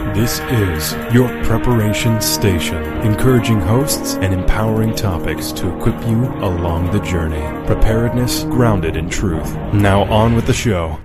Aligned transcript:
This 0.00 0.40
is 0.40 0.94
your 1.14 1.28
preparation 1.44 2.20
station, 2.22 2.82
encouraging 3.02 3.60
hosts 3.60 4.14
and 4.14 4.32
empowering 4.32 4.94
topics 4.94 5.52
to 5.52 5.76
equip 5.76 5.94
you 6.08 6.24
along 6.42 6.90
the 6.90 7.00
journey. 7.00 7.42
Preparedness 7.66 8.44
grounded 8.44 8.96
in 8.96 9.10
truth. 9.10 9.54
Now 9.74 10.04
on 10.04 10.34
with 10.34 10.46
the 10.46 10.54
show. 10.54 10.98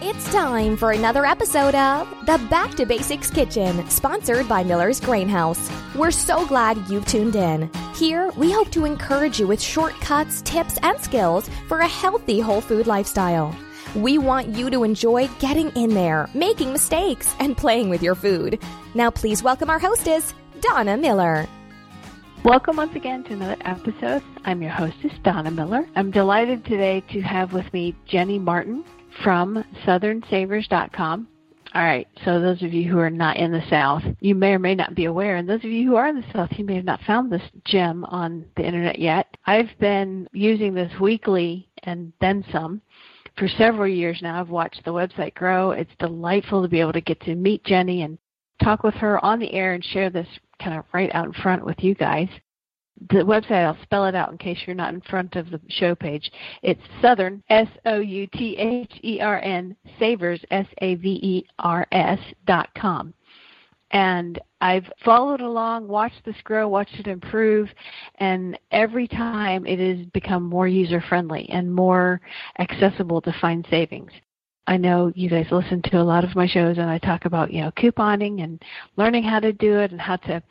It's 0.00 0.32
time 0.32 0.76
for 0.76 0.92
another 0.92 1.26
episode 1.26 1.74
of 1.74 2.08
the 2.24 2.38
Back 2.48 2.76
to 2.76 2.86
Basics 2.86 3.30
Kitchen, 3.30 3.86
sponsored 3.90 4.48
by 4.48 4.62
Miller's 4.62 5.00
Grain 5.00 5.28
House. 5.28 5.70
We're 5.96 6.12
so 6.12 6.46
glad 6.46 6.78
you've 6.88 7.06
tuned 7.06 7.36
in. 7.36 7.68
Here, 7.94 8.32
we 8.36 8.50
hope 8.50 8.72
to 8.72 8.86
encourage 8.86 9.38
you 9.38 9.46
with 9.46 9.62
shortcuts, 9.62 10.42
tips, 10.42 10.78
and 10.82 11.00
skills 11.00 11.48
for 11.68 11.78
a 11.78 11.86
healthy 11.86 12.40
whole 12.40 12.60
food 12.60 12.88
lifestyle. 12.88 13.56
We 13.94 14.18
want 14.18 14.48
you 14.48 14.68
to 14.70 14.82
enjoy 14.82 15.28
getting 15.38 15.70
in 15.76 15.90
there, 15.90 16.28
making 16.34 16.72
mistakes, 16.72 17.36
and 17.38 17.56
playing 17.56 17.90
with 17.90 18.02
your 18.02 18.16
food. 18.16 18.60
Now, 18.96 19.12
please 19.12 19.44
welcome 19.44 19.70
our 19.70 19.78
hostess, 19.78 20.34
Donna 20.60 20.96
Miller. 20.96 21.46
Welcome 22.44 22.78
once 22.78 22.96
again 22.96 23.22
to 23.24 23.34
another 23.34 23.56
episode. 23.60 24.24
I'm 24.44 24.60
your 24.60 24.72
hostess, 24.72 25.12
Donna 25.22 25.52
Miller. 25.52 25.88
I'm 25.94 26.10
delighted 26.10 26.64
today 26.64 27.04
to 27.12 27.20
have 27.20 27.52
with 27.52 27.72
me 27.72 27.94
Jenny 28.06 28.40
Martin 28.40 28.84
from 29.22 29.64
southernsavers.com. 29.84 31.28
All 31.74 31.82
right, 31.82 32.06
so 32.24 32.40
those 32.40 32.62
of 32.62 32.72
you 32.72 32.88
who 32.88 33.00
are 33.00 33.10
not 33.10 33.36
in 33.36 33.50
the 33.50 33.68
South, 33.68 34.04
you 34.20 34.36
may 34.36 34.52
or 34.52 34.60
may 34.60 34.76
not 34.76 34.94
be 34.94 35.06
aware, 35.06 35.34
and 35.34 35.48
those 35.48 35.64
of 35.64 35.70
you 35.70 35.88
who 35.88 35.96
are 35.96 36.06
in 36.06 36.14
the 36.14 36.32
South, 36.32 36.50
you 36.52 36.64
may 36.64 36.76
have 36.76 36.84
not 36.84 37.00
found 37.04 37.32
this 37.32 37.42
gem 37.64 38.04
on 38.04 38.44
the 38.56 38.64
internet 38.64 39.00
yet. 39.00 39.36
I've 39.44 39.70
been 39.80 40.28
using 40.32 40.72
this 40.72 40.92
weekly 41.00 41.68
and 41.82 42.12
then 42.20 42.44
some 42.52 42.80
for 43.36 43.48
several 43.48 43.88
years 43.88 44.20
now. 44.22 44.40
I've 44.40 44.50
watched 44.50 44.84
the 44.84 44.92
website 44.92 45.34
grow. 45.34 45.72
It's 45.72 45.90
delightful 45.98 46.62
to 46.62 46.68
be 46.68 46.78
able 46.78 46.92
to 46.92 47.00
get 47.00 47.20
to 47.22 47.34
meet 47.34 47.64
Jenny 47.64 48.02
and 48.02 48.18
talk 48.62 48.84
with 48.84 48.94
her 48.94 49.22
on 49.24 49.40
the 49.40 49.52
air 49.52 49.72
and 49.72 49.84
share 49.84 50.10
this 50.10 50.28
kind 50.62 50.78
of 50.78 50.84
right 50.92 51.10
out 51.12 51.26
in 51.26 51.32
front 51.32 51.66
with 51.66 51.82
you 51.82 51.96
guys. 51.96 52.28
The 53.10 53.18
website, 53.18 53.64
I'll 53.64 53.82
spell 53.82 54.06
it 54.06 54.14
out 54.14 54.30
in 54.30 54.38
case 54.38 54.58
you're 54.66 54.76
not 54.76 54.94
in 54.94 55.00
front 55.02 55.36
of 55.36 55.50
the 55.50 55.60
show 55.68 55.94
page. 55.94 56.30
It's 56.62 56.80
Southern, 57.02 57.42
S 57.50 57.68
O 57.86 57.98
U 57.98 58.26
T 58.28 58.56
H 58.56 58.92
E 59.02 59.20
R 59.20 59.40
N, 59.42 59.76
Savers, 59.98 60.40
S 60.50 60.66
A 60.80 60.94
V 60.94 61.08
E 61.08 61.46
R 61.58 61.86
S 61.92 62.18
dot 62.46 62.70
com. 62.76 63.12
And 63.90 64.40
I've 64.60 64.90
followed 65.04 65.40
along, 65.40 65.86
watched 65.86 66.24
this 66.24 66.40
grow, 66.42 66.68
watched 66.68 66.94
it 66.98 67.06
improve, 67.06 67.68
and 68.16 68.58
every 68.70 69.06
time 69.06 69.66
it 69.66 69.78
has 69.78 70.06
become 70.06 70.42
more 70.42 70.66
user 70.66 71.00
friendly 71.08 71.48
and 71.50 71.72
more 71.72 72.20
accessible 72.58 73.20
to 73.20 73.34
find 73.40 73.66
savings. 73.70 74.10
I 74.66 74.78
know 74.78 75.12
you 75.14 75.28
guys 75.28 75.46
listen 75.50 75.82
to 75.82 76.00
a 76.00 76.02
lot 76.02 76.24
of 76.24 76.34
my 76.34 76.46
shows 76.46 76.78
and 76.78 76.88
I 76.88 76.98
talk 76.98 77.26
about, 77.26 77.52
you 77.52 77.60
know, 77.60 77.70
couponing 77.72 78.42
and 78.42 78.62
learning 78.96 79.24
how 79.24 79.38
to 79.40 79.52
do 79.52 79.78
it 79.78 79.92
and 79.92 80.00
how 80.00 80.16
to 80.16 80.42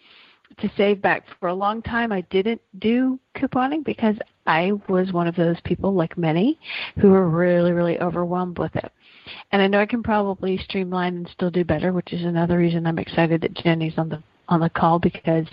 to 0.59 0.72
save 0.78 1.02
back 1.02 1.25
for 1.40 1.50
a 1.50 1.53
long 1.53 1.81
time 1.81 2.12
I 2.12 2.22
didn't 2.22 2.62
do 2.80 3.19
couponing 3.36 3.84
because 3.84 4.16
I 4.46 4.74
was 4.90 5.12
one 5.12 5.28
of 5.28 5.36
those 5.36 5.58
people 5.64 5.94
like 5.94 6.18
many 6.18 6.59
who 7.00 7.09
were 7.09 7.30
really 7.30 7.72
really 7.72 8.00
overwhelmed 8.00 8.59
with 8.59 8.75
it. 8.75 8.92
And 9.52 9.62
I 9.62 9.68
know 9.68 9.80
I 9.80 9.86
can 9.86 10.03
probably 10.03 10.58
streamline 10.58 11.16
and 11.16 11.30
still 11.30 11.50
do 11.50 11.63
better, 11.63 11.94
which 11.94 12.12
is 12.12 12.24
another 12.24 12.58
reason 12.58 12.86
I'm 12.86 13.00
excited 13.00 13.42
that 13.42 13.53
Jenny's 13.53 13.97
on 13.97 14.09
the 14.09 14.22
on 14.50 14.59
the 14.59 14.69
call 14.69 15.00
because 15.00 15.47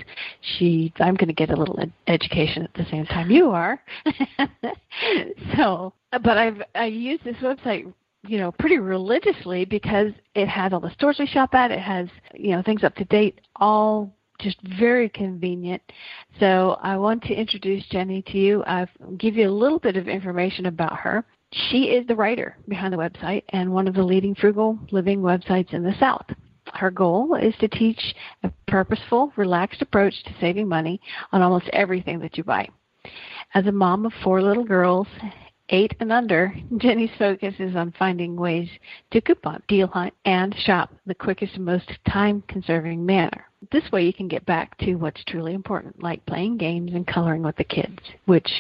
she 0.59 0.93
I'm 0.99 1.15
going 1.15 1.29
to 1.29 1.35
get 1.35 1.51
a 1.51 1.57
little 1.57 1.79
ed- 1.81 1.93
education 2.07 2.65
at 2.65 2.75
the 2.75 2.85
same 2.91 3.07
time 3.07 3.31
you 3.31 3.51
are. 3.51 3.81
so, 5.57 5.93
but 6.11 6.37
I've 6.37 6.63
I 6.75 6.87
use 6.87 7.21
this 7.25 7.37
website 7.37 7.93
you 8.27 8.39
know 8.39 8.53
pretty 8.53 8.79
religiously 8.79 9.65
because 9.65 10.13
it 10.35 10.49
has 10.49 10.73
all 10.73 10.81
the 10.81 10.91
stores 10.91 11.17
we 11.19 11.27
shop 11.27 11.55
at 11.55 11.71
it 11.71 11.79
has 11.79 12.09
you 12.35 12.51
know 12.51 12.63
things 12.63 12.85
up 12.85 12.95
to 12.97 13.05
date 13.07 13.41
all 13.57 14.13
just 14.43 14.61
very 14.79 15.09
convenient. 15.09 15.83
So 16.39 16.79
i 16.83 16.97
want 16.97 17.23
to 17.25 17.35
introduce 17.35 17.85
jenny 17.87 18.23
to 18.23 18.39
you. 18.39 18.63
I'll 18.65 18.87
give 19.19 19.37
you 19.37 19.49
a 19.49 19.51
little 19.51 19.79
bit 19.79 19.97
of 19.97 20.09
information 20.09 20.67
about 20.67 20.97
her. 20.97 21.25
She 21.53 21.85
is 21.85 22.07
the 22.07 22.15
writer 22.15 22.57
behind 22.69 22.93
the 22.93 22.99
website 22.99 23.43
and 23.51 23.73
one 23.73 23.89
of 23.89 23.95
the 23.95 24.03
leading 24.03 24.35
frugal 24.35 24.79
living 24.91 25.21
websites 25.21 25.73
in 25.73 25.83
the 25.83 25.95
south. 25.99 26.27
Her 26.75 26.91
goal 26.91 27.35
is 27.35 27.55
to 27.61 27.69
teach 27.69 28.15
a 28.45 28.53
purposeful 28.69 29.33
relaxed 29.37 29.83
approach 29.83 30.15
to 30.25 30.35
saving 30.41 30.69
money 30.69 31.01
on 31.33 31.43
almost 31.43 31.69
everything 31.73 32.21
that 32.21 32.39
you 32.39 32.45
buy. 32.45 32.69
As 33.55 33.67
a 33.67 33.73
mom 33.73 34.07
of 34.07 34.13
four 34.23 34.43
little 34.43 34.65
girls 34.65 35.09
eight 35.71 35.95
and 36.01 36.13
under, 36.13 36.55
Jenny's 36.79 37.11
focus 37.19 37.55
is 37.59 37.75
on 37.77 37.95
finding 37.99 38.37
ways 38.37 38.69
to 39.13 39.21
coupon, 39.21 39.63
deal 39.69 39.87
hunt, 39.87 40.15
and 40.25 40.55
shop 40.55 40.93
the 41.07 41.15
quickest 41.15 41.55
and 41.55 41.65
most 41.65 41.91
time 42.09 42.43
conserving 42.49 43.05
manner. 43.05 43.50
This 43.71 43.91
way 43.93 44.05
you 44.05 44.13
can 44.13 44.29
get 44.29 44.47
back 44.47 44.77
to 44.79 44.95
what's 44.95 45.23
truly 45.25 45.55
important, 45.55 46.03
like 46.03 46.25
playing 46.27 46.57
games 46.57 46.93
and 46.95 47.07
coloring 47.07 47.43
with 47.43 47.57
the 47.57 47.65
kids, 47.65 47.99
which 48.25 48.51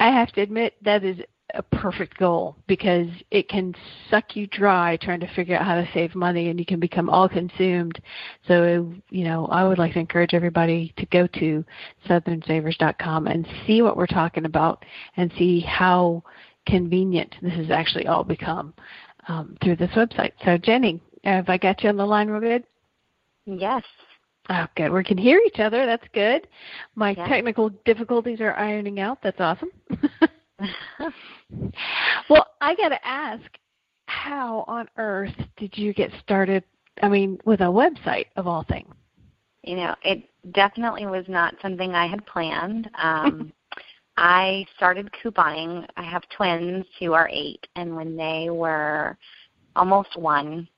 I 0.00 0.10
have 0.10 0.32
to 0.32 0.40
admit 0.40 0.74
that 0.82 1.04
is 1.04 1.18
a 1.54 1.62
perfect 1.62 2.16
goal 2.18 2.56
because 2.66 3.08
it 3.30 3.48
can 3.48 3.74
suck 4.10 4.34
you 4.34 4.46
dry 4.46 4.96
trying 4.96 5.20
to 5.20 5.34
figure 5.34 5.56
out 5.56 5.66
how 5.66 5.74
to 5.74 5.88
save 5.92 6.14
money 6.14 6.48
and 6.48 6.58
you 6.58 6.66
can 6.66 6.80
become 6.80 7.10
all 7.10 7.28
consumed. 7.28 8.00
So, 8.48 8.92
you 9.10 9.24
know, 9.24 9.46
I 9.46 9.66
would 9.66 9.78
like 9.78 9.92
to 9.94 9.98
encourage 9.98 10.34
everybody 10.34 10.94
to 10.96 11.06
go 11.06 11.26
to 11.26 11.64
southernsavers.com 12.08 13.26
and 13.26 13.46
see 13.66 13.82
what 13.82 13.96
we're 13.96 14.06
talking 14.06 14.44
about 14.44 14.84
and 15.16 15.32
see 15.38 15.60
how 15.60 16.22
convenient 16.66 17.34
this 17.42 17.54
has 17.54 17.70
actually 17.70 18.06
all 18.06 18.24
become 18.24 18.72
um, 19.28 19.56
through 19.62 19.76
this 19.76 19.90
website. 19.90 20.32
So, 20.44 20.56
Jenny, 20.56 21.00
have 21.24 21.48
I 21.48 21.58
got 21.58 21.82
you 21.82 21.88
on 21.88 21.96
the 21.96 22.06
line 22.06 22.28
real 22.28 22.40
good? 22.40 22.64
Yes. 23.46 23.82
Oh, 24.48 24.66
good. 24.76 24.90
We 24.90 25.04
can 25.04 25.18
hear 25.18 25.40
each 25.46 25.60
other. 25.60 25.86
That's 25.86 26.06
good. 26.12 26.48
My 26.94 27.14
Yes. 27.14 27.28
technical 27.28 27.70
difficulties 27.84 28.40
are 28.40 28.54
ironing 28.54 29.00
out. 29.00 29.18
That's 29.22 29.40
awesome. 29.40 29.70
well, 32.28 32.46
I 32.60 32.74
got 32.74 32.88
to 32.90 33.06
ask, 33.06 33.42
how 34.06 34.64
on 34.66 34.88
earth 34.96 35.34
did 35.56 35.76
you 35.78 35.92
get 35.94 36.10
started? 36.22 36.64
I 37.02 37.08
mean, 37.08 37.38
with 37.44 37.60
a 37.60 37.64
website 37.64 38.26
of 38.36 38.46
all 38.46 38.64
things. 38.64 38.94
you 39.62 39.76
know, 39.76 39.94
it 40.04 40.24
definitely 40.52 41.06
was 41.06 41.24
not 41.28 41.54
something 41.62 41.94
I 41.94 42.06
had 42.06 42.26
planned. 42.26 42.90
Um, 43.00 43.52
I 44.16 44.66
started 44.76 45.08
couponing. 45.24 45.86
I 45.96 46.02
have 46.02 46.22
twins 46.36 46.84
who 47.00 47.12
are 47.14 47.28
eight, 47.32 47.66
and 47.76 47.96
when 47.96 48.16
they 48.16 48.50
were 48.50 49.16
almost 49.76 50.16
one, 50.18 50.68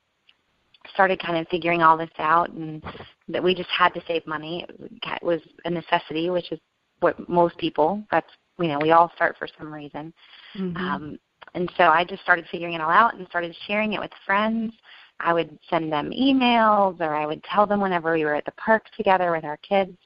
started 0.92 1.22
kind 1.22 1.38
of 1.38 1.48
figuring 1.48 1.82
all 1.82 1.96
this 1.96 2.10
out, 2.18 2.50
and 2.50 2.82
that 3.28 3.42
we 3.42 3.54
just 3.54 3.70
had 3.70 3.94
to 3.94 4.02
save 4.06 4.26
money. 4.26 4.66
It 4.68 5.22
was 5.22 5.40
a 5.64 5.70
necessity, 5.70 6.30
which 6.30 6.52
is 6.52 6.60
what 7.00 7.28
most 7.28 7.56
people. 7.58 8.02
That's 8.10 8.30
you 8.58 8.68
know, 8.68 8.78
we 8.80 8.92
all 8.92 9.10
start 9.14 9.36
for 9.38 9.48
some 9.58 9.72
reason. 9.72 10.12
Mm-hmm. 10.56 10.76
Um, 10.76 11.18
and 11.54 11.70
so 11.76 11.84
I 11.84 12.04
just 12.04 12.22
started 12.22 12.46
figuring 12.50 12.74
it 12.74 12.80
all 12.80 12.90
out 12.90 13.14
and 13.14 13.26
started 13.28 13.54
sharing 13.66 13.92
it 13.92 14.00
with 14.00 14.10
friends. 14.26 14.72
I 15.20 15.32
would 15.32 15.58
send 15.70 15.92
them 15.92 16.10
emails 16.10 17.00
or 17.00 17.14
I 17.14 17.26
would 17.26 17.42
tell 17.44 17.66
them 17.66 17.80
whenever 17.80 18.12
we 18.12 18.24
were 18.24 18.34
at 18.34 18.44
the 18.44 18.52
park 18.52 18.84
together 18.96 19.30
with 19.30 19.44
our 19.44 19.56
kids. 19.58 19.96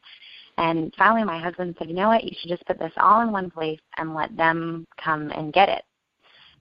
And 0.59 0.93
finally 0.99 1.25
my 1.25 1.39
husband 1.39 1.77
said, 1.79 1.89
you 1.89 1.95
know 1.95 2.09
what, 2.09 2.25
you 2.25 2.33
should 2.39 2.51
just 2.51 2.67
put 2.67 2.79
this 2.79 2.93
all 2.97 3.23
in 3.23 3.33
one 3.33 3.51
place 3.51 3.81
and 3.97 4.15
let 4.15 4.37
them 4.37 4.87
come 5.03 5.31
and 5.31 5.53
get 5.53 5.69
it. 5.69 5.83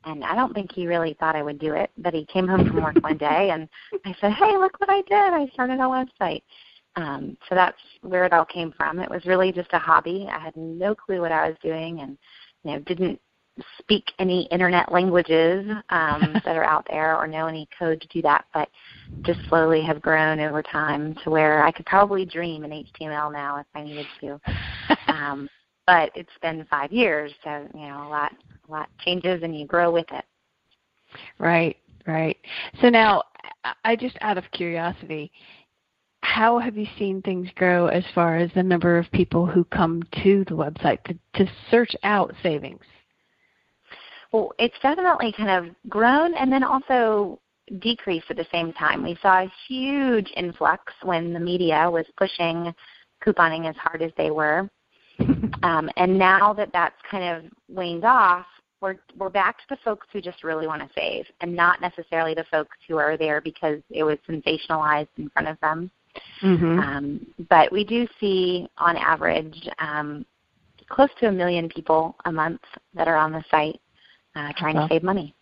And 0.05 0.23
I 0.23 0.35
don't 0.35 0.53
think 0.53 0.71
he 0.71 0.88
really 0.88 1.15
thought 1.19 1.35
I 1.35 1.44
would 1.44 1.59
do 1.59 1.73
it, 1.73 1.89
but 1.97 2.13
he 2.13 2.25
came 2.25 2.47
home 2.47 2.65
from 2.65 2.81
work 2.81 3.01
one 3.01 3.17
day 3.17 3.49
and 3.51 3.67
I 4.05 4.15
said, 4.21 4.31
hey, 4.33 4.57
look 4.57 4.79
what 4.79 4.89
I 4.89 5.01
did. 5.01 5.33
I 5.33 5.49
started 5.53 5.79
a 5.79 5.83
website. 5.83 6.44
Um, 6.95 7.38
so 7.47 7.55
that's 7.55 7.77
where 8.01 8.25
it 8.25 8.33
all 8.33 8.45
came 8.45 8.71
from. 8.71 8.99
It 8.99 9.09
was 9.09 9.25
really 9.25 9.51
just 9.51 9.69
a 9.73 9.79
hobby. 9.79 10.27
I 10.31 10.39
had 10.39 10.55
no 10.55 10.95
clue 10.95 11.21
what 11.21 11.31
I 11.31 11.47
was 11.47 11.57
doing 11.61 11.99
and 11.99 12.17
you 12.63 12.71
know, 12.71 12.79
didn't 12.79 13.19
speak 13.79 14.11
any 14.19 14.44
internet 14.45 14.91
languages 14.91 15.65
um, 15.89 16.33
that 16.45 16.55
are 16.55 16.63
out 16.63 16.85
there 16.89 17.15
or 17.17 17.27
know 17.27 17.47
any 17.47 17.67
code 17.77 18.01
to 18.01 18.07
do 18.07 18.21
that, 18.21 18.45
but 18.53 18.69
just 19.25 19.39
slowly 19.49 19.81
have 19.81 20.01
grown 20.01 20.39
over 20.39 20.61
time 20.61 21.15
to 21.23 21.29
where 21.29 21.63
I 21.63 21.71
could 21.71 21.85
probably 21.85 22.25
dream 22.25 22.63
in 22.63 22.71
HTML 22.71 23.31
now 23.31 23.57
if 23.57 23.65
I 23.75 23.83
needed 23.83 24.07
to. 24.21 24.39
um, 25.07 25.49
but 25.85 26.11
it's 26.15 26.29
been 26.41 26.65
five 26.69 26.91
years, 26.91 27.31
so 27.44 27.67
you 27.73 27.88
know 27.88 28.07
a 28.07 28.09
lot, 28.09 28.33
a 28.68 28.72
lot 28.72 28.90
changes, 29.00 29.44
and 29.44 29.58
you 29.58 29.66
grow 29.66 29.92
with 29.92 30.08
it. 30.12 30.25
Right, 31.40 31.78
right. 32.06 32.38
So 32.81 32.90
now, 32.90 33.24
I 33.84 33.96
just 33.96 34.18
out 34.22 34.38
of 34.38 34.44
curiosity, 34.52 35.31
how 36.22 36.60
have 36.60 36.78
you 36.78 36.88
seen 36.98 37.22
things 37.22 37.48
grow 37.56 37.88
as 37.88 38.04
far 38.14 38.38
as 38.38 38.52
the 38.54 38.64
number 38.64 38.98
of 38.98 39.10
people 39.12 39.46
who 39.46 39.64
come 39.66 40.04
to 40.24 40.44
the 40.46 40.56
website 40.56 41.04
to, 41.06 41.18
to 41.36 41.52
search 41.72 41.96
out 42.04 42.34
savings? 42.44 42.84
Well, 44.31 44.52
it's 44.60 44.75
definitely 44.81 45.34
kind 45.38 45.50
of 45.50 45.74
grown 45.90 46.34
and 46.36 46.52
then 46.52 46.64
also 46.64 47.40
decreased 47.80 48.28
at 48.30 48.38
the 48.38 48.48
same 48.52 48.74
time. 48.74 49.04
We 49.04 49.18
saw 49.22 49.44
a 49.44 49.52
huge 49.68 50.31
influx 50.36 50.94
when 51.04 51.34
the 51.34 51.40
media 51.40 51.90
was 51.90 52.06
pushing 52.18 52.74
couponing 53.25 53.69
as 53.69 53.75
hard 53.78 54.02
as 54.02 54.12
they 54.18 54.31
were. 54.31 54.69
um, 55.64 55.90
and 55.98 56.18
now 56.18 56.54
that 56.54 56.69
that's 56.74 56.96
kind 57.10 57.24
of 57.24 57.52
waned 57.68 58.06
off, 58.06 58.46
we're 58.81 58.95
we're 59.18 59.29
back 59.29 59.57
to 59.59 59.63
the 59.69 59.77
folks 59.83 60.07
who 60.13 60.21
just 60.21 60.44
really 60.44 60.68
want 60.68 60.81
to 60.81 60.89
save, 60.95 61.25
and 61.41 61.56
not 61.56 61.81
necessarily 61.81 62.33
the 62.33 62.45
folks 62.51 62.77
who 62.88 62.97
are 62.97 63.18
there 63.18 63.41
because 63.41 63.79
it 63.89 64.03
was 64.03 64.18
sensationalized 64.29 65.07
in 65.18 65.29
front 65.29 65.47
of 65.47 65.59
them. 65.62 65.91
Mm-hmm. 66.41 66.79
Um, 66.79 67.27
but 67.50 67.71
we 67.71 67.83
do 67.83 68.07
see, 68.19 68.68
on 68.77 68.97
average, 68.97 69.68
um, 69.79 70.25
close 70.89 71.09
to 71.19 71.27
a 71.27 71.31
million 71.31 71.69
people 71.69 72.15
a 72.25 72.31
month 72.31 72.62
that 72.94 73.07
are 73.07 73.18
on 73.18 73.31
the 73.31 73.44
site 73.51 73.79
uh, 74.35 74.51
trying 74.57 74.75
to 74.75 74.88
save 74.89 75.03
money. 75.03 75.33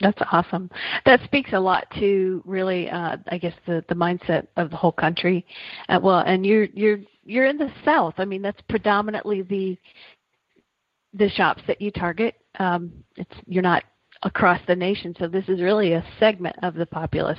That's 0.00 0.20
awesome. 0.32 0.70
That 1.06 1.22
speaks 1.24 1.52
a 1.52 1.60
lot 1.60 1.86
to 1.98 2.42
really, 2.44 2.90
uh, 2.90 3.16
I 3.28 3.38
guess, 3.38 3.54
the 3.66 3.84
the 3.88 3.94
mindset 3.94 4.48
of 4.56 4.70
the 4.70 4.76
whole 4.76 4.92
country. 4.92 5.46
Uh, 5.88 6.00
well, 6.02 6.18
and 6.26 6.44
you're 6.44 6.64
you're 6.74 6.98
you're 7.24 7.46
in 7.46 7.56
the 7.56 7.72
South. 7.84 8.14
I 8.18 8.24
mean, 8.24 8.42
that's 8.42 8.60
predominantly 8.68 9.42
the 9.42 9.78
the 11.14 11.28
shops 11.30 11.62
that 11.66 11.80
you 11.80 11.90
target. 11.90 12.34
Um, 12.58 12.92
it's 13.16 13.34
you're 13.46 13.62
not 13.62 13.84
across 14.22 14.60
the 14.66 14.76
nation, 14.76 15.14
so 15.18 15.28
this 15.28 15.48
is 15.48 15.60
really 15.60 15.92
a 15.92 16.04
segment 16.18 16.56
of 16.62 16.74
the 16.74 16.86
populace 16.86 17.38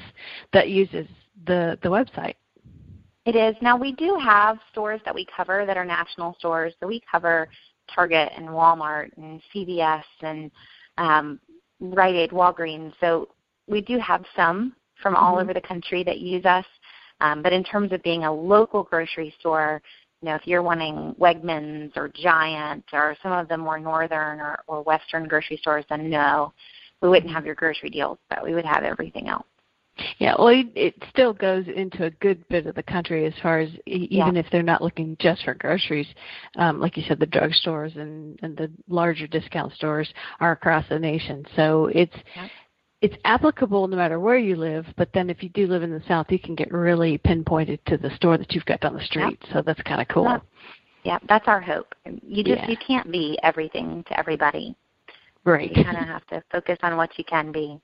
that 0.53 0.69
uses 0.69 1.07
the 1.45 1.77
the 1.83 1.89
website. 1.89 2.35
It 3.25 3.35
is. 3.35 3.55
Now 3.61 3.75
we 3.75 3.91
do 3.91 4.17
have 4.23 4.59
stores 4.71 5.01
that 5.05 5.15
we 5.15 5.25
cover 5.35 5.65
that 5.65 5.77
are 5.77 5.85
national 5.85 6.35
stores. 6.37 6.73
So 6.79 6.87
we 6.87 7.01
cover 7.11 7.47
Target 7.93 8.31
and 8.35 8.47
Walmart 8.47 9.09
and 9.17 9.41
CVS 9.53 10.03
and 10.21 10.51
um, 10.97 11.39
Rite 11.79 12.15
Aid, 12.15 12.31
Walgreens. 12.31 12.93
So 12.99 13.29
we 13.67 13.81
do 13.81 13.97
have 13.99 14.23
some 14.35 14.75
from 15.01 15.15
all 15.15 15.33
mm-hmm. 15.33 15.43
over 15.43 15.53
the 15.53 15.61
country 15.61 16.03
that 16.03 16.19
use 16.19 16.45
us. 16.45 16.65
Um, 17.21 17.41
but 17.41 17.53
in 17.53 17.63
terms 17.63 17.91
of 17.91 18.03
being 18.03 18.25
a 18.25 18.33
local 18.33 18.83
grocery 18.83 19.33
store, 19.39 19.81
you 20.21 20.29
know, 20.29 20.35
if 20.35 20.47
you're 20.47 20.61
wanting 20.61 21.15
Wegmans 21.19 21.95
or 21.95 22.09
Giant 22.09 22.85
or 22.93 23.15
some 23.21 23.31
of 23.31 23.47
the 23.47 23.57
more 23.57 23.79
northern 23.79 24.39
or, 24.39 24.63
or 24.67 24.81
western 24.83 25.27
grocery 25.27 25.57
stores, 25.57 25.85
then 25.89 26.09
no, 26.09 26.53
we 27.01 27.09
wouldn't 27.09 27.31
have 27.31 27.45
your 27.45 27.55
grocery 27.55 27.89
deals, 27.89 28.17
but 28.29 28.43
we 28.43 28.53
would 28.53 28.65
have 28.65 28.83
everything 28.83 29.27
else. 29.27 29.45
Yeah, 30.17 30.35
well, 30.37 30.49
it 30.75 30.95
still 31.09 31.33
goes 31.33 31.65
into 31.73 32.05
a 32.05 32.09
good 32.11 32.45
bit 32.49 32.67
of 32.67 32.75
the 32.75 32.83
country 32.83 33.25
as 33.25 33.33
far 33.41 33.59
as 33.59 33.69
even 33.85 34.35
yeah. 34.35 34.41
if 34.41 34.45
they're 34.51 34.61
not 34.61 34.81
looking 34.81 35.15
just 35.19 35.43
for 35.43 35.53
groceries, 35.53 36.07
um, 36.57 36.81
like 36.81 36.97
you 36.97 37.03
said, 37.07 37.19
the 37.19 37.27
drugstores 37.27 37.97
and 37.97 38.37
and 38.41 38.57
the 38.57 38.69
larger 38.89 39.25
discount 39.25 39.71
stores 39.73 40.09
are 40.41 40.51
across 40.51 40.85
the 40.89 40.99
nation. 40.99 41.45
So 41.55 41.89
it's 41.93 42.15
yeah. 42.35 42.47
It's 43.05 43.15
applicable 43.23 43.87
no 43.87 43.95
matter 43.95 44.19
where 44.19 44.39
you 44.39 44.55
live. 44.55 44.87
But 44.97 45.09
then 45.13 45.29
if 45.29 45.43
you 45.43 45.49
do 45.49 45.67
live 45.67 45.83
in 45.83 45.91
the 45.91 46.01
South, 46.07 46.25
you 46.29 46.39
can 46.39 46.55
get 46.55 46.71
really 46.73 47.19
pinpointed 47.19 47.79
to 47.85 47.97
the 47.97 48.09
store 48.15 48.35
that 48.39 48.51
you've 48.53 48.65
got 48.65 48.81
down 48.81 48.95
the 48.95 49.05
street. 49.05 49.37
Yeah. 49.43 49.53
So 49.53 49.61
that's 49.61 49.81
kind 49.83 50.01
of 50.01 50.07
cool. 50.07 50.41
Yeah, 51.03 51.19
that's 51.29 51.47
our 51.47 51.61
hope. 51.61 51.93
You 52.27 52.43
just 52.43 52.67
you 52.67 52.75
can't 52.77 53.11
be 53.11 53.37
everything 53.43 54.03
to 54.07 54.19
everybody. 54.19 54.75
Right. 55.43 55.71
You 55.71 55.83
kind 55.83 55.97
of 55.97 56.05
have 56.05 56.25
to 56.27 56.43
focus 56.51 56.79
on 56.81 56.97
what 56.97 57.11
you 57.19 57.23
can 57.23 57.51
be. 57.51 57.79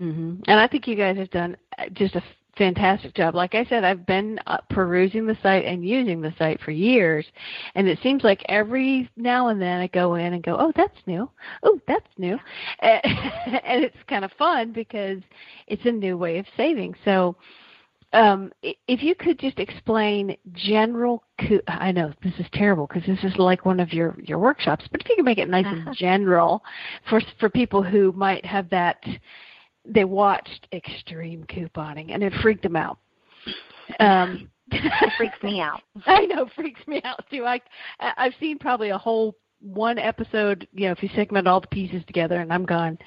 Mm-hmm. 0.00 0.42
And 0.46 0.60
I 0.60 0.68
think 0.68 0.86
you 0.86 0.94
guys 0.94 1.16
have 1.16 1.30
done 1.30 1.56
uh, 1.78 1.86
just 1.92 2.14
a 2.14 2.22
fantastic 2.56 3.14
job. 3.14 3.34
Like 3.34 3.54
I 3.54 3.64
said, 3.64 3.84
I've 3.84 4.06
been 4.06 4.38
uh, 4.46 4.58
perusing 4.70 5.26
the 5.26 5.36
site 5.42 5.64
and 5.64 5.86
using 5.86 6.20
the 6.20 6.34
site 6.38 6.60
for 6.60 6.70
years, 6.70 7.26
and 7.74 7.88
it 7.88 7.98
seems 8.02 8.24
like 8.24 8.42
every 8.48 9.08
now 9.16 9.48
and 9.48 9.60
then 9.60 9.80
I 9.80 9.86
go 9.88 10.14
in 10.14 10.32
and 10.34 10.42
go, 10.42 10.56
"Oh, 10.58 10.72
that's 10.76 10.98
new. 11.06 11.30
Oh, 11.62 11.80
that's 11.86 12.08
new," 12.18 12.38
and 12.80 13.84
it's 13.84 13.96
kind 14.08 14.24
of 14.24 14.32
fun 14.32 14.72
because 14.72 15.20
it's 15.66 15.84
a 15.86 15.92
new 15.92 16.16
way 16.16 16.38
of 16.38 16.46
saving. 16.56 16.94
So, 17.04 17.36
um, 18.12 18.52
if 18.62 19.02
you 19.02 19.14
could 19.14 19.38
just 19.38 19.58
explain 19.58 20.36
general, 20.52 21.24
co- 21.40 21.60
I 21.66 21.92
know 21.92 22.12
this 22.22 22.34
is 22.38 22.46
terrible 22.52 22.86
because 22.86 23.06
this 23.06 23.24
is 23.24 23.36
like 23.38 23.64
one 23.64 23.80
of 23.80 23.92
your 23.92 24.16
your 24.22 24.38
workshops, 24.38 24.84
but 24.90 25.00
if 25.00 25.08
you 25.08 25.16
could 25.16 25.24
make 25.24 25.38
it 25.38 25.48
nice 25.48 25.66
and 25.66 25.96
general 25.96 26.62
for 27.08 27.20
for 27.40 27.48
people 27.48 27.82
who 27.82 28.12
might 28.12 28.44
have 28.44 28.68
that 28.70 29.02
they 29.84 30.04
watched 30.04 30.68
extreme 30.72 31.44
couponing 31.44 32.12
and 32.12 32.22
it 32.22 32.32
freaked 32.42 32.62
them 32.62 32.76
out. 32.76 32.98
Um, 34.00 34.48
it 34.70 35.12
freaks 35.16 35.42
me 35.42 35.60
out. 35.60 35.82
I 36.06 36.26
know, 36.26 36.48
freaks 36.54 36.86
me 36.86 37.00
out 37.04 37.24
too. 37.30 37.44
I 37.44 37.60
I've 38.00 38.34
seen 38.40 38.58
probably 38.58 38.90
a 38.90 38.98
whole 38.98 39.36
one 39.60 39.98
episode, 39.98 40.66
you 40.72 40.86
know, 40.86 40.92
if 40.92 41.02
you 41.02 41.08
segment 41.14 41.46
all 41.46 41.60
the 41.60 41.68
pieces 41.68 42.02
together, 42.06 42.40
and 42.40 42.52
I'm 42.52 42.64
going, 42.64 42.98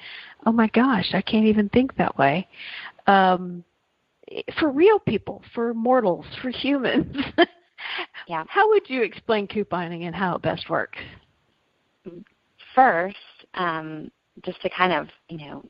oh 0.46 0.52
my 0.52 0.68
gosh, 0.68 1.10
I 1.12 1.20
can't 1.20 1.46
even 1.46 1.68
think 1.68 1.96
that 1.96 2.16
way. 2.16 2.48
Um, 3.06 3.62
for 4.58 4.70
real 4.70 4.98
people, 4.98 5.42
for 5.54 5.74
mortals, 5.74 6.24
for 6.42 6.50
humans. 6.50 7.14
yeah. 8.28 8.44
How 8.48 8.68
would 8.70 8.88
you 8.88 9.02
explain 9.02 9.46
couponing 9.46 10.06
and 10.06 10.14
how 10.14 10.36
it 10.36 10.42
best 10.42 10.68
works? 10.68 10.98
First, 12.74 13.16
um, 13.54 14.10
just 14.44 14.60
to 14.62 14.70
kind 14.70 14.92
of, 14.92 15.08
you 15.28 15.38
know, 15.38 15.64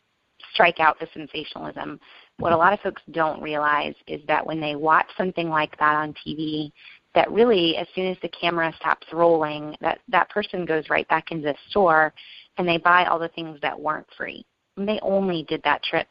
strike 0.56 0.80
out 0.80 0.98
the 0.98 1.06
sensationalism. 1.12 2.00
What 2.38 2.52
a 2.52 2.56
lot 2.56 2.72
of 2.72 2.80
folks 2.80 3.02
don't 3.10 3.42
realize 3.42 3.94
is 4.06 4.22
that 4.26 4.44
when 4.44 4.58
they 4.58 4.74
watch 4.74 5.06
something 5.16 5.50
like 5.50 5.78
that 5.78 5.94
on 5.94 6.14
TV, 6.26 6.72
that 7.14 7.30
really 7.30 7.76
as 7.76 7.86
soon 7.94 8.06
as 8.06 8.16
the 8.22 8.28
camera 8.28 8.72
stops 8.78 9.06
rolling, 9.12 9.76
that 9.82 10.00
that 10.08 10.30
person 10.30 10.64
goes 10.64 10.88
right 10.88 11.06
back 11.08 11.30
into 11.30 11.44
the 11.44 11.54
store 11.68 12.12
and 12.56 12.66
they 12.66 12.78
buy 12.78 13.04
all 13.04 13.18
the 13.18 13.28
things 13.28 13.58
that 13.60 13.78
weren't 13.78 14.06
free. 14.16 14.44
And 14.78 14.88
they 14.88 14.98
only 15.02 15.44
did 15.44 15.62
that 15.64 15.82
trip 15.82 16.08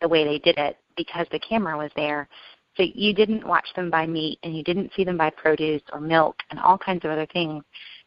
the 0.00 0.08
way 0.08 0.24
they 0.24 0.38
did 0.38 0.56
it 0.58 0.78
because 0.96 1.26
the 1.30 1.38
camera 1.38 1.76
was 1.76 1.90
there. 1.94 2.28
So 2.76 2.84
you 2.94 3.12
didn't 3.12 3.46
watch 3.46 3.66
them 3.76 3.90
buy 3.90 4.06
meat 4.06 4.38
and 4.42 4.56
you 4.56 4.64
didn't 4.64 4.92
see 4.96 5.04
them 5.04 5.18
buy 5.18 5.30
produce 5.30 5.82
or 5.92 6.00
milk 6.00 6.36
and 6.50 6.58
all 6.58 6.78
kinds 6.78 7.04
of 7.04 7.10
other 7.10 7.26
things 7.32 7.62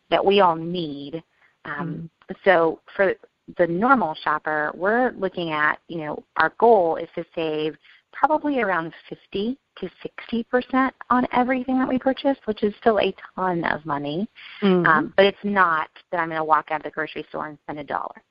that 0.10 0.24
we 0.24 0.40
all 0.40 0.56
need. 0.56 1.24
Um, 1.66 2.10
mm. 2.30 2.36
So 2.44 2.80
for 2.96 3.14
the 3.58 3.68
normal 3.68 4.16
shopper, 4.24 4.72
we're 4.76 5.12
looking 5.12 5.52
at, 5.52 5.80
you 5.88 6.00
know, 6.00 6.24
our 6.38 6.54
goal 6.58 6.98
is 6.98 7.08
to 7.16 7.24
save 7.36 7.76
probably 8.12 8.62
around 8.62 8.94
50 9.10 9.58
to 9.78 9.90
60% 10.24 10.92
on 11.10 11.28
everything 11.34 11.78
that 11.80 11.88
we 11.88 12.00
purchase, 12.00 12.38
which 12.46 12.64
is 12.64 12.74
still 12.80 13.00
a 13.00 13.14
ton 13.36 13.64
of 13.66 13.86
money. 13.86 14.28
Mm-hmm. 14.62 14.86
Um, 14.86 15.14
but 15.18 15.26
it's 15.26 15.38
not 15.44 15.90
that 16.12 16.20
I'm 16.20 16.30
going 16.30 16.40
to 16.40 16.44
walk 16.44 16.72
out 16.72 16.80
of 16.80 16.84
the 16.84 16.92
grocery 16.92 17.26
store 17.30 17.48
and 17.48 17.58
spend 17.64 17.80
a 17.80 17.84
dollar. 17.84 18.24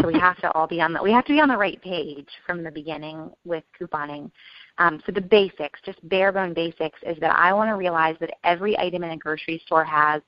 so 0.00 0.06
we 0.06 0.18
have 0.18 0.36
to 0.40 0.50
all 0.52 0.66
be 0.66 0.80
on 0.80 0.92
the 0.92 1.02
we 1.02 1.12
have 1.12 1.24
to 1.24 1.32
be 1.32 1.40
on 1.40 1.48
the 1.48 1.56
right 1.56 1.80
page 1.80 2.28
from 2.44 2.62
the 2.62 2.70
beginning 2.70 3.30
with 3.44 3.64
couponing. 3.80 4.30
Um, 4.78 5.00
so 5.06 5.12
the 5.12 5.20
basics, 5.20 5.80
just 5.84 6.06
bare 6.08 6.32
bone 6.32 6.52
basics, 6.52 6.98
is 7.06 7.16
that 7.20 7.34
I 7.34 7.52
want 7.52 7.70
to 7.70 7.74
realize 7.74 8.16
that 8.20 8.36
every 8.44 8.76
item 8.78 9.04
in 9.04 9.12
a 9.12 9.16
grocery 9.16 9.62
store 9.64 9.84
has 9.84 10.22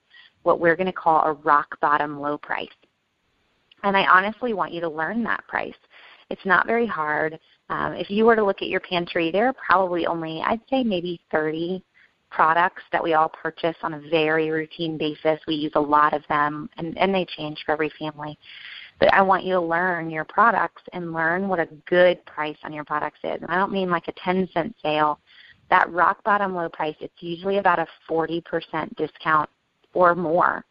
what 0.45 0.61
we're 0.61 0.77
going 0.77 0.87
to 0.87 0.93
call 0.93 1.23
a 1.25 1.33
rock 1.33 1.79
bottom 1.81 2.21
low 2.21 2.39
price. 2.39 2.69
And 3.83 3.97
I 3.97 4.07
honestly 4.07 4.55
want 4.55 4.73
you 4.73 4.81
to 4.81 4.89
learn 4.89 5.23
that 5.25 5.47
price. 5.47 5.75
It's 6.31 6.45
not 6.45 6.67
very 6.67 6.87
hard. 6.87 7.39
Um, 7.71 7.95
if 7.95 8.11
you 8.11 8.25
were 8.25 8.37
to 8.37 8.45
look 8.45 8.63
at 8.63 8.69
your 8.69 8.81
pantry, 8.81 9.31
there 9.31 9.47
are 9.47 9.55
probably 9.55 10.07
only, 10.07 10.43
I'd 10.45 10.61
say 10.69 10.83
maybe 10.83 11.21
30 11.31 11.83
products 12.31 12.83
that 12.93 13.03
we 13.03 13.15
all 13.15 13.29
purchase 13.29 13.77
on 13.83 13.95
a 13.95 14.03
very 14.11 14.51
routine 14.51 14.99
basis. 14.99 15.41
We 15.47 15.55
use 15.55 15.73
a 15.75 15.81
lot 15.81 16.13
of 16.13 16.23
them, 16.29 16.69
and, 16.77 16.97
and 16.99 17.15
they 17.15 17.27
change 17.37 17.63
for 17.65 17.73
every 17.73 17.91
family. 17.99 18.39
But 19.01 19.13
I 19.15 19.23
want 19.23 19.45
you 19.45 19.55
to 19.55 19.61
learn 19.61 20.11
your 20.11 20.25
products 20.25 20.83
and 20.93 21.13
learn 21.13 21.49
what 21.49 21.61
a 21.61 21.69
good 21.87 22.25
price 22.27 22.57
on 22.65 22.73
your 22.73 22.85
products 22.85 23.21
is. 23.23 23.41
And 23.41 23.51
I 23.51 23.55
don't 23.55 23.73
mean 23.73 23.91
like 23.91 24.09
a 24.09 24.13
10 24.25 24.49
cent 24.53 24.75
sale. 24.83 25.21
That 25.71 25.91
rock 25.93 26.25
bottom 26.25 26.55
low 26.55 26.69
price, 26.69 26.97
it's 27.01 27.15
usually 27.21 27.59
about 27.59 27.79
a 27.79 27.87
40% 28.11 28.43
discount 28.97 29.49
or 29.93 30.15
more. 30.15 30.65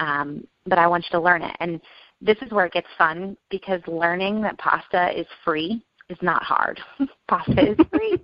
Um, 0.00 0.46
but 0.66 0.78
I 0.78 0.86
want 0.86 1.04
you 1.04 1.18
to 1.18 1.24
learn 1.24 1.42
it. 1.42 1.56
And 1.60 1.80
this 2.22 2.38
is 2.40 2.52
where 2.52 2.66
it 2.66 2.72
gets 2.72 2.86
fun 2.96 3.36
because 3.50 3.80
learning 3.86 4.40
that 4.42 4.56
pasta 4.58 5.18
is 5.18 5.26
free 5.44 5.84
is 6.08 6.18
not 6.22 6.42
hard. 6.42 6.80
pasta 7.28 7.72
is 7.72 7.86
free. 7.90 8.18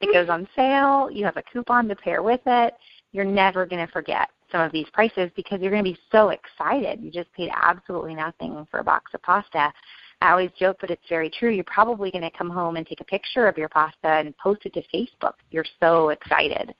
it 0.00 0.12
goes 0.12 0.28
on 0.28 0.46
sale. 0.54 1.10
You 1.10 1.24
have 1.24 1.36
a 1.36 1.42
coupon 1.42 1.88
to 1.88 1.96
pair 1.96 2.22
with 2.22 2.40
it. 2.46 2.74
You're 3.10 3.24
never 3.24 3.66
going 3.66 3.84
to 3.84 3.92
forget. 3.92 4.30
some 4.50 4.60
of 4.60 4.70
these 4.70 4.86
prices 4.92 5.30
because 5.34 5.60
you're 5.60 5.70
going 5.70 5.84
to 5.84 5.90
be 5.90 5.98
so 6.12 6.30
excited. 6.30 7.00
You 7.02 7.10
just 7.10 7.32
paid 7.32 7.50
absolutely 7.54 8.14
nothing 8.14 8.66
for 8.70 8.80
a 8.80 8.84
box 8.84 9.12
of 9.14 9.22
pasta. 9.22 9.72
I 10.20 10.30
always 10.30 10.50
joke, 10.58 10.76
but 10.80 10.90
it's 10.90 11.08
very 11.08 11.28
true. 11.28 11.50
You're 11.50 11.64
probably 11.64 12.10
going 12.12 12.22
to 12.22 12.30
come 12.30 12.48
home 12.48 12.76
and 12.76 12.86
take 12.86 13.00
a 13.00 13.04
picture 13.04 13.48
of 13.48 13.58
your 13.58 13.68
pasta 13.68 14.06
and 14.06 14.36
post 14.38 14.64
it 14.64 14.74
to 14.74 14.82
Facebook. 14.94 15.34
You're 15.50 15.64
so 15.80 16.10
excited 16.10 16.72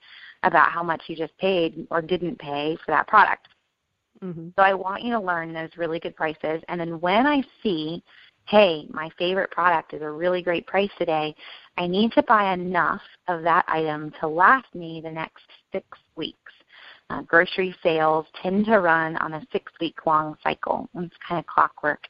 about 0.43 0.71
how 0.71 0.81
much 0.81 1.01
you 1.07 1.15
just 1.15 1.37
paid 1.39 1.85
or 1.89 2.01
didn't 2.01 2.39
pay 2.39 2.77
for 2.85 2.91
that 2.91 3.07
product. 3.07 3.47
Mm-hmm. 4.21 4.49
So 4.55 4.61
I 4.61 4.73
want 4.73 5.03
you 5.03 5.11
to 5.11 5.19
learn 5.19 5.53
those 5.53 5.69
really 5.77 5.99
good 5.99 6.15
prices. 6.15 6.61
And 6.67 6.79
then 6.79 6.99
when 7.01 7.25
I 7.25 7.43
see, 7.61 8.03
hey, 8.47 8.87
my 8.89 9.09
favorite 9.17 9.51
product 9.51 9.93
is 9.93 10.01
a 10.01 10.09
really 10.09 10.41
great 10.41 10.67
price 10.67 10.91
today, 10.97 11.35
I 11.77 11.87
need 11.87 12.11
to 12.13 12.23
buy 12.23 12.53
enough 12.53 13.01
of 13.27 13.43
that 13.43 13.65
item 13.67 14.13
to 14.19 14.27
last 14.27 14.73
me 14.75 15.01
the 15.03 15.11
next 15.11 15.43
six 15.71 15.85
weeks. 16.15 16.37
Uh, 17.09 17.21
grocery 17.23 17.75
sales 17.83 18.25
tend 18.41 18.65
to 18.65 18.79
run 18.79 19.17
on 19.17 19.33
a 19.33 19.47
six 19.51 19.71
week 19.79 20.05
long 20.05 20.35
cycle. 20.43 20.89
It's 20.95 21.15
kind 21.27 21.39
of 21.39 21.45
clockwork. 21.47 22.03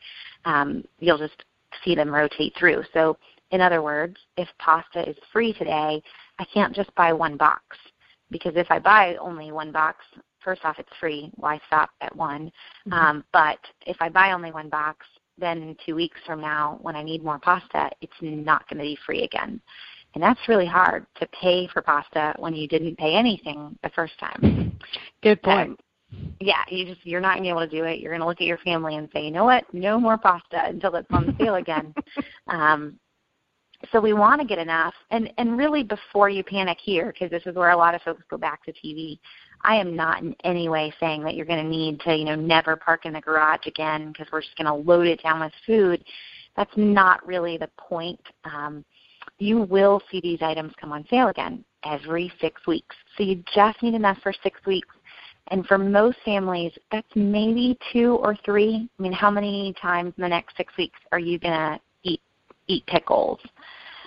Um, 0.46 0.84
you'll 1.00 1.18
just 1.18 1.44
see 1.84 1.96
them 1.96 2.14
rotate 2.14 2.54
through. 2.58 2.84
So, 2.94 3.18
in 3.52 3.62
other 3.62 3.82
words, 3.82 4.18
if 4.38 4.48
pasta 4.60 5.08
is 5.08 5.16
free 5.32 5.54
today, 5.54 6.02
I 6.40 6.46
can't 6.54 6.76
just 6.76 6.94
buy 6.96 7.14
one 7.14 7.38
box 7.38 7.64
because 8.32 8.54
if 8.56 8.68
I 8.70 8.80
buy 8.80 9.16
only 9.16 9.52
one 9.52 9.72
box, 9.72 10.04
first 10.44 10.64
off, 10.66 10.80
it's 10.80 10.90
free. 11.00 11.32
Why 11.36 11.60
stop 11.68 11.90
at 12.02 12.16
one? 12.16 12.52
Mm-hmm. 12.88 12.94
Um, 12.94 13.24
but 13.34 13.60
if 13.86 13.98
I 14.00 14.10
buy 14.10 14.32
only 14.32 14.52
one 14.52 14.70
box, 14.70 15.06
then 15.38 15.76
two 15.86 15.96
weeks 15.96 16.20
from 16.26 16.42
now, 16.42 16.78
when 16.82 16.96
I 16.96 17.04
need 17.04 17.24
more 17.24 17.40
pasta, 17.40 17.90
it's 18.02 18.14
not 18.22 18.68
going 18.70 18.78
to 18.78 18.84
be 18.84 18.98
free 19.06 19.24
again. 19.24 19.60
And 20.14 20.24
that's 20.24 20.48
really 20.48 20.68
hard 20.68 21.06
to 21.20 21.28
pay 21.28 21.68
for 21.68 21.82
pasta 21.82 22.36
when 22.38 22.54
you 22.56 22.68
didn't 22.68 22.98
pay 22.98 23.16
anything 23.16 23.78
the 23.82 23.90
first 23.90 24.14
time. 24.20 24.78
Good 25.24 25.42
point. 25.42 25.80
yeah, 26.40 26.64
you 26.70 26.86
just 26.86 27.04
you're 27.04 27.22
not 27.22 27.34
gonna 27.34 27.42
be 27.42 27.50
able 27.50 27.62
to 27.62 27.68
do 27.68 27.86
it. 27.86 28.00
You're 28.00 28.12
gonna 28.12 28.28
look 28.28 28.40
at 28.42 28.48
your 28.48 28.60
family 28.60 28.96
and 28.98 29.10
say, 29.12 29.24
you 29.24 29.32
know 29.32 29.46
what, 29.46 29.64
no 29.74 30.00
more 30.00 30.18
pasta 30.18 30.66
until 30.66 30.96
it's 30.96 31.08
on 31.12 31.36
sale 31.40 31.56
again. 31.56 31.96
um, 32.48 33.00
so 33.92 34.00
we 34.00 34.14
want 34.14 34.40
to 34.42 34.48
get 34.48 34.60
enough, 34.60 34.94
and 35.12 35.32
and 35.38 35.58
really 35.58 35.84
before 35.84 36.30
you 36.30 36.44
panic 36.44 36.78
here, 36.82 37.12
because 37.12 37.30
this 37.30 37.44
is 37.46 37.56
where 37.56 37.72
a 37.72 37.78
lot 37.78 37.96
of 37.96 38.02
folks 38.02 38.24
go 38.30 38.38
back 38.38 38.64
to 38.66 38.74
TV. 38.74 39.20
I 39.62 39.76
am 39.76 39.96
not 39.96 40.22
in 40.22 40.36
any 40.44 40.70
way 40.70 40.94
saying 41.00 41.24
that 41.24 41.36
you're 41.36 41.46
going 41.46 41.64
to 41.64 41.70
need 41.70 42.00
to, 42.02 42.16
you 42.16 42.26
know, 42.26 42.36
never 42.36 42.76
park 42.76 43.06
in 43.06 43.14
the 43.14 43.22
garage 43.22 43.66
again 43.66 44.12
because 44.12 44.28
we're 44.32 44.42
just 44.42 44.58
going 44.58 44.68
to 44.68 44.74
load 44.74 45.08
it 45.08 45.24
down 45.24 45.40
with 45.40 45.54
food. 45.66 46.04
That's 46.58 46.72
not 46.76 47.26
really 47.26 47.58
the 47.58 47.70
point. 47.78 48.20
Um, 48.44 48.84
you 49.40 49.62
will 49.62 50.02
see 50.12 50.20
these 50.22 50.42
items 50.42 50.74
come 50.80 50.92
on 50.92 51.06
sale 51.10 51.30
again 51.30 51.64
every 51.86 52.32
six 52.42 52.66
weeks. 52.68 52.96
So 53.18 53.24
you 53.24 53.44
just 53.56 53.82
need 53.82 53.94
enough 53.94 54.18
for 54.22 54.34
six 54.44 54.60
weeks. 54.66 54.96
And 55.48 55.66
for 55.66 55.78
most 55.78 56.18
families, 56.24 56.72
that's 56.92 57.08
maybe 57.16 57.78
two 57.92 58.16
or 58.22 58.36
three. 58.46 58.90
I 58.98 59.02
mean, 59.02 59.12
how 59.12 59.30
many 59.30 59.74
times 59.82 60.14
in 60.18 60.22
the 60.22 60.30
next 60.30 60.56
six 60.56 60.76
weeks 60.78 61.00
are 61.12 61.20
you 61.20 61.38
gonna 61.38 61.74
eat 61.74 61.82
eat 62.68 62.86
pickles? 62.88 63.40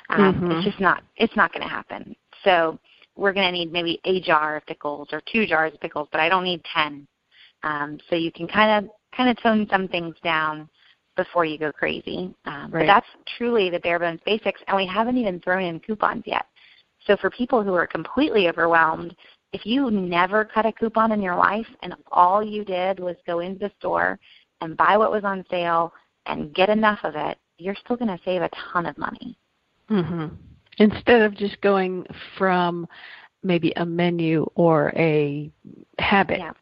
Um, 0.09 0.35
mm-hmm. 0.35 0.51
It's 0.53 0.65
just 0.65 0.81
not. 0.81 1.03
It's 1.17 1.37
not 1.37 1.53
going 1.53 1.63
to 1.63 1.69
happen. 1.69 2.15
So 2.45 2.79
we're 3.17 3.33
going 3.33 3.47
to 3.47 3.53
need 3.53 3.73
maybe 3.73 4.01
a 4.05 4.21
jar 4.21 4.57
of 4.57 4.67
pickles 4.67 5.09
or 5.13 5.23
two 5.33 5.47
jars 5.47 5.75
of 5.75 5.81
pickles, 5.81 6.09
but 6.13 6.21
I 6.21 6.29
don't 6.29 6.45
need 6.45 6.63
ten. 6.73 7.07
Um, 7.63 7.99
so 8.09 8.17
you 8.17 8.31
can 8.31 8.47
kind 8.47 8.85
of 8.85 8.91
kind 9.17 9.31
of 9.31 9.43
tone 9.43 9.67
some 9.71 9.89
things 9.89 10.15
down 10.23 10.69
before 11.17 11.45
you 11.45 11.59
go 11.59 11.73
crazy. 11.73 12.35
Um, 12.45 12.71
right. 12.71 12.83
But 12.83 12.87
that's 12.87 13.07
truly 13.37 13.71
the 13.71 13.81
bare 13.81 13.99
bones 13.99 14.21
basics, 14.25 14.61
and 14.69 14.77
we 14.77 14.87
haven't 14.87 15.17
even 15.17 15.41
thrown 15.41 15.63
in 15.63 15.81
coupons 15.81 16.23
yet. 16.27 16.47
So 17.07 17.17
for 17.17 17.31
people 17.31 17.63
who 17.63 17.75
are 17.75 17.87
completely 17.87 18.49
overwhelmed, 18.49 19.17
if 19.53 19.65
you 19.65 19.91
never 19.91 20.45
cut 20.45 20.67
a 20.67 20.73
coupon 20.73 21.13
in 21.13 21.23
your 21.23 21.37
life 21.37 21.67
and 21.83 21.95
all 22.13 22.43
you 22.43 22.65
did 22.65 22.99
was 23.01 23.17
go 23.27 23.41
into 23.41 23.61
the 23.61 23.73
store 23.79 24.19
and 24.61 24.77
buy 24.77 24.97
what 24.97 25.13
was 25.13 25.25
on 25.25 25.45
sale 25.49 25.93
and 26.27 26.55
get 26.55 26.69
enough 26.69 26.99
of 27.05 27.15
it, 27.15 27.39
you're 27.59 27.77
still 27.85 27.97
going 27.97 28.09
to 28.09 28.21
save 28.25 28.43
a 28.43 28.51
ton 28.73 28.87
of 28.87 28.97
money. 28.99 29.39
Mm-hmm. 29.91 30.35
Instead 30.79 31.23
of 31.23 31.35
just 31.37 31.61
going 31.61 32.05
from 32.37 32.87
maybe 33.43 33.73
a 33.77 33.87
menu 33.87 34.47
or 34.55 34.93
a 34.97 35.51
habit. 35.99 36.39
Yeah. 36.39 36.53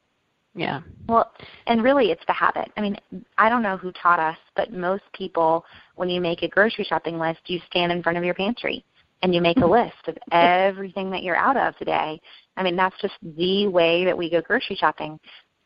Yeah. 0.56 0.82
Well, 1.08 1.32
and 1.66 1.82
really 1.82 2.12
it's 2.12 2.24
the 2.28 2.32
habit. 2.32 2.70
I 2.76 2.80
mean, 2.80 2.96
I 3.38 3.48
don't 3.48 3.62
know 3.62 3.76
who 3.76 3.90
taught 3.90 4.20
us, 4.20 4.36
but 4.54 4.72
most 4.72 5.02
people, 5.12 5.64
when 5.96 6.08
you 6.08 6.20
make 6.20 6.42
a 6.42 6.48
grocery 6.48 6.84
shopping 6.84 7.18
list, 7.18 7.40
you 7.46 7.58
stand 7.66 7.90
in 7.90 8.04
front 8.04 8.18
of 8.18 8.24
your 8.24 8.34
pantry 8.34 8.84
and 9.22 9.34
you 9.34 9.40
make 9.40 9.56
a 9.56 9.60
mm-hmm. 9.60 9.72
list 9.72 10.06
of 10.06 10.16
everything 10.30 11.10
that 11.10 11.24
you're 11.24 11.34
out 11.34 11.56
of 11.56 11.76
today. 11.76 12.20
I 12.56 12.62
mean, 12.62 12.76
that's 12.76 12.94
just 13.00 13.14
the 13.36 13.66
way 13.66 14.04
that 14.04 14.16
we 14.16 14.30
go 14.30 14.40
grocery 14.42 14.76
shopping. 14.76 15.18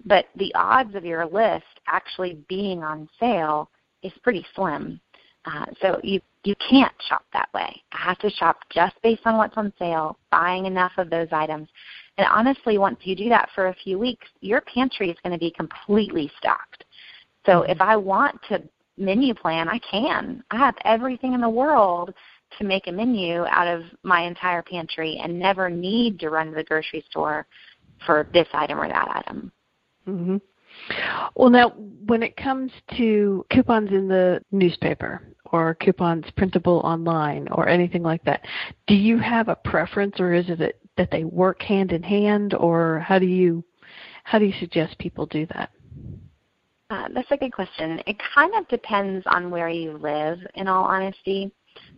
But 0.06 0.26
the 0.36 0.54
odds 0.54 0.94
of 0.94 1.04
your 1.04 1.26
list 1.26 1.66
actually 1.86 2.38
being 2.48 2.82
on 2.82 3.08
sale 3.20 3.70
is 4.02 4.12
pretty 4.22 4.46
slim. 4.54 5.00
Uh, 5.48 5.64
so 5.80 6.00
you 6.02 6.20
you 6.44 6.54
can't 6.70 6.92
shop 7.08 7.24
that 7.32 7.48
way. 7.54 7.82
I 7.92 7.98
have 7.98 8.18
to 8.18 8.30
shop 8.30 8.58
just 8.70 8.94
based 9.02 9.22
on 9.24 9.36
what's 9.36 9.56
on 9.56 9.72
sale, 9.78 10.18
buying 10.30 10.66
enough 10.66 10.92
of 10.96 11.10
those 11.10 11.28
items. 11.32 11.68
And 12.16 12.26
honestly, 12.30 12.78
once 12.78 12.98
you 13.02 13.16
do 13.16 13.28
that 13.28 13.48
for 13.54 13.68
a 13.68 13.74
few 13.74 13.98
weeks, 13.98 14.26
your 14.40 14.60
pantry 14.62 15.10
is 15.10 15.16
going 15.22 15.32
to 15.32 15.38
be 15.38 15.50
completely 15.50 16.30
stocked. 16.38 16.84
So 17.44 17.52
mm-hmm. 17.52 17.72
if 17.72 17.80
I 17.80 17.96
want 17.96 18.40
to 18.48 18.62
menu 18.96 19.34
plan, 19.34 19.68
I 19.68 19.78
can. 19.78 20.42
I 20.50 20.56
have 20.56 20.74
everything 20.84 21.32
in 21.32 21.40
the 21.40 21.48
world 21.48 22.14
to 22.58 22.64
make 22.64 22.86
a 22.86 22.92
menu 22.92 23.44
out 23.46 23.66
of 23.66 23.82
my 24.02 24.22
entire 24.22 24.62
pantry 24.62 25.20
and 25.22 25.38
never 25.38 25.68
need 25.68 26.18
to 26.20 26.30
run 26.30 26.48
to 26.50 26.54
the 26.54 26.64
grocery 26.64 27.04
store 27.10 27.46
for 28.06 28.28
this 28.32 28.48
item 28.52 28.80
or 28.80 28.88
that 28.88 29.08
item. 29.08 29.52
Mm-hmm. 30.06 30.36
Well, 31.34 31.50
now, 31.50 31.70
when 32.06 32.22
it 32.22 32.36
comes 32.36 32.70
to 32.96 33.44
coupons 33.50 33.90
in 33.90 34.08
the 34.08 34.40
newspaper 34.50 35.22
or 35.52 35.74
coupons 35.74 36.24
printable 36.36 36.80
online 36.84 37.48
or 37.52 37.68
anything 37.68 38.02
like 38.02 38.22
that, 38.24 38.42
do 38.86 38.94
you 38.94 39.18
have 39.18 39.48
a 39.48 39.56
preference, 39.56 40.18
or 40.18 40.32
is 40.32 40.46
it 40.48 40.80
that 40.96 41.10
they 41.10 41.24
work 41.24 41.62
hand 41.62 41.92
in 41.92 42.02
hand, 42.02 42.54
or 42.54 43.00
how 43.00 43.18
do 43.18 43.26
you 43.26 43.64
how 44.24 44.38
do 44.38 44.44
you 44.44 44.54
suggest 44.60 44.98
people 44.98 45.26
do 45.26 45.46
that? 45.46 45.70
Uh, 46.90 47.08
that's 47.14 47.30
a 47.30 47.36
good 47.36 47.52
question. 47.52 48.00
It 48.06 48.16
kind 48.34 48.54
of 48.54 48.66
depends 48.68 49.24
on 49.26 49.50
where 49.50 49.68
you 49.68 49.98
live. 49.98 50.38
In 50.54 50.68
all 50.68 50.84
honesty, 50.84 51.52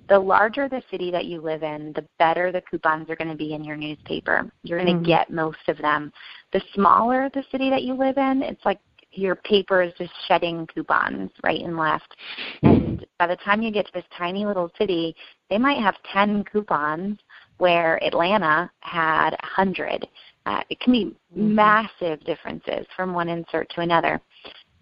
the 0.09 0.19
larger 0.19 0.69
the 0.69 0.83
city 0.91 1.11
that 1.13 1.27
you 1.27 1.41
live 1.41 1.63
in, 1.63 1.93
the 1.95 2.05
better 2.19 2.51
the 2.51 2.63
coupons 2.63 3.09
are 3.09 3.17
going 3.17 3.31
to 3.31 3.37
be 3.37 3.55
in 3.55 3.63
your 3.63 3.77
newspaper. 3.77 4.51
You're 4.65 4.79
going 4.79 4.89
to 4.89 4.95
mm-hmm. 4.95 5.05
get 5.05 5.31
most 5.31 5.69
of 5.69 5.79
them. 5.79 6.13
The 6.53 6.61
smaller 6.75 7.31
the 7.33 7.45
city 7.53 7.71
that 7.71 7.85
you 7.85 7.95
live 7.95 8.19
in, 8.19 8.43
it's 8.43 8.65
like 8.65 8.81
your 9.13 9.37
paper 9.37 9.83
is 9.83 9.93
just 9.99 10.13
shedding 10.29 10.67
coupons 10.67 11.31
right 11.43 11.61
and 11.61 11.77
left. 11.77 12.17
And 12.63 13.07
by 13.19 13.27
the 13.27 13.37
time 13.37 13.63
you 13.63 13.71
get 13.71 13.87
to 13.87 13.93
this 13.93 14.05
tiny 14.17 14.45
little 14.45 14.71
city, 14.79 15.15
they 15.49 15.59
might 15.59 15.79
have 15.79 15.95
10 16.13 16.45
coupons 16.45 17.19
where 17.59 18.03
Atlanta 18.05 18.71
had 18.81 19.31
100. 19.31 20.07
Uh, 20.47 20.63
it 20.71 20.81
can 20.81 20.93
be 20.93 21.05
mm-hmm. 21.05 21.55
massive 21.55 22.21
differences 22.25 22.87
from 22.97 23.13
one 23.13 23.29
insert 23.29 23.69
to 23.71 23.81
another. 23.83 24.21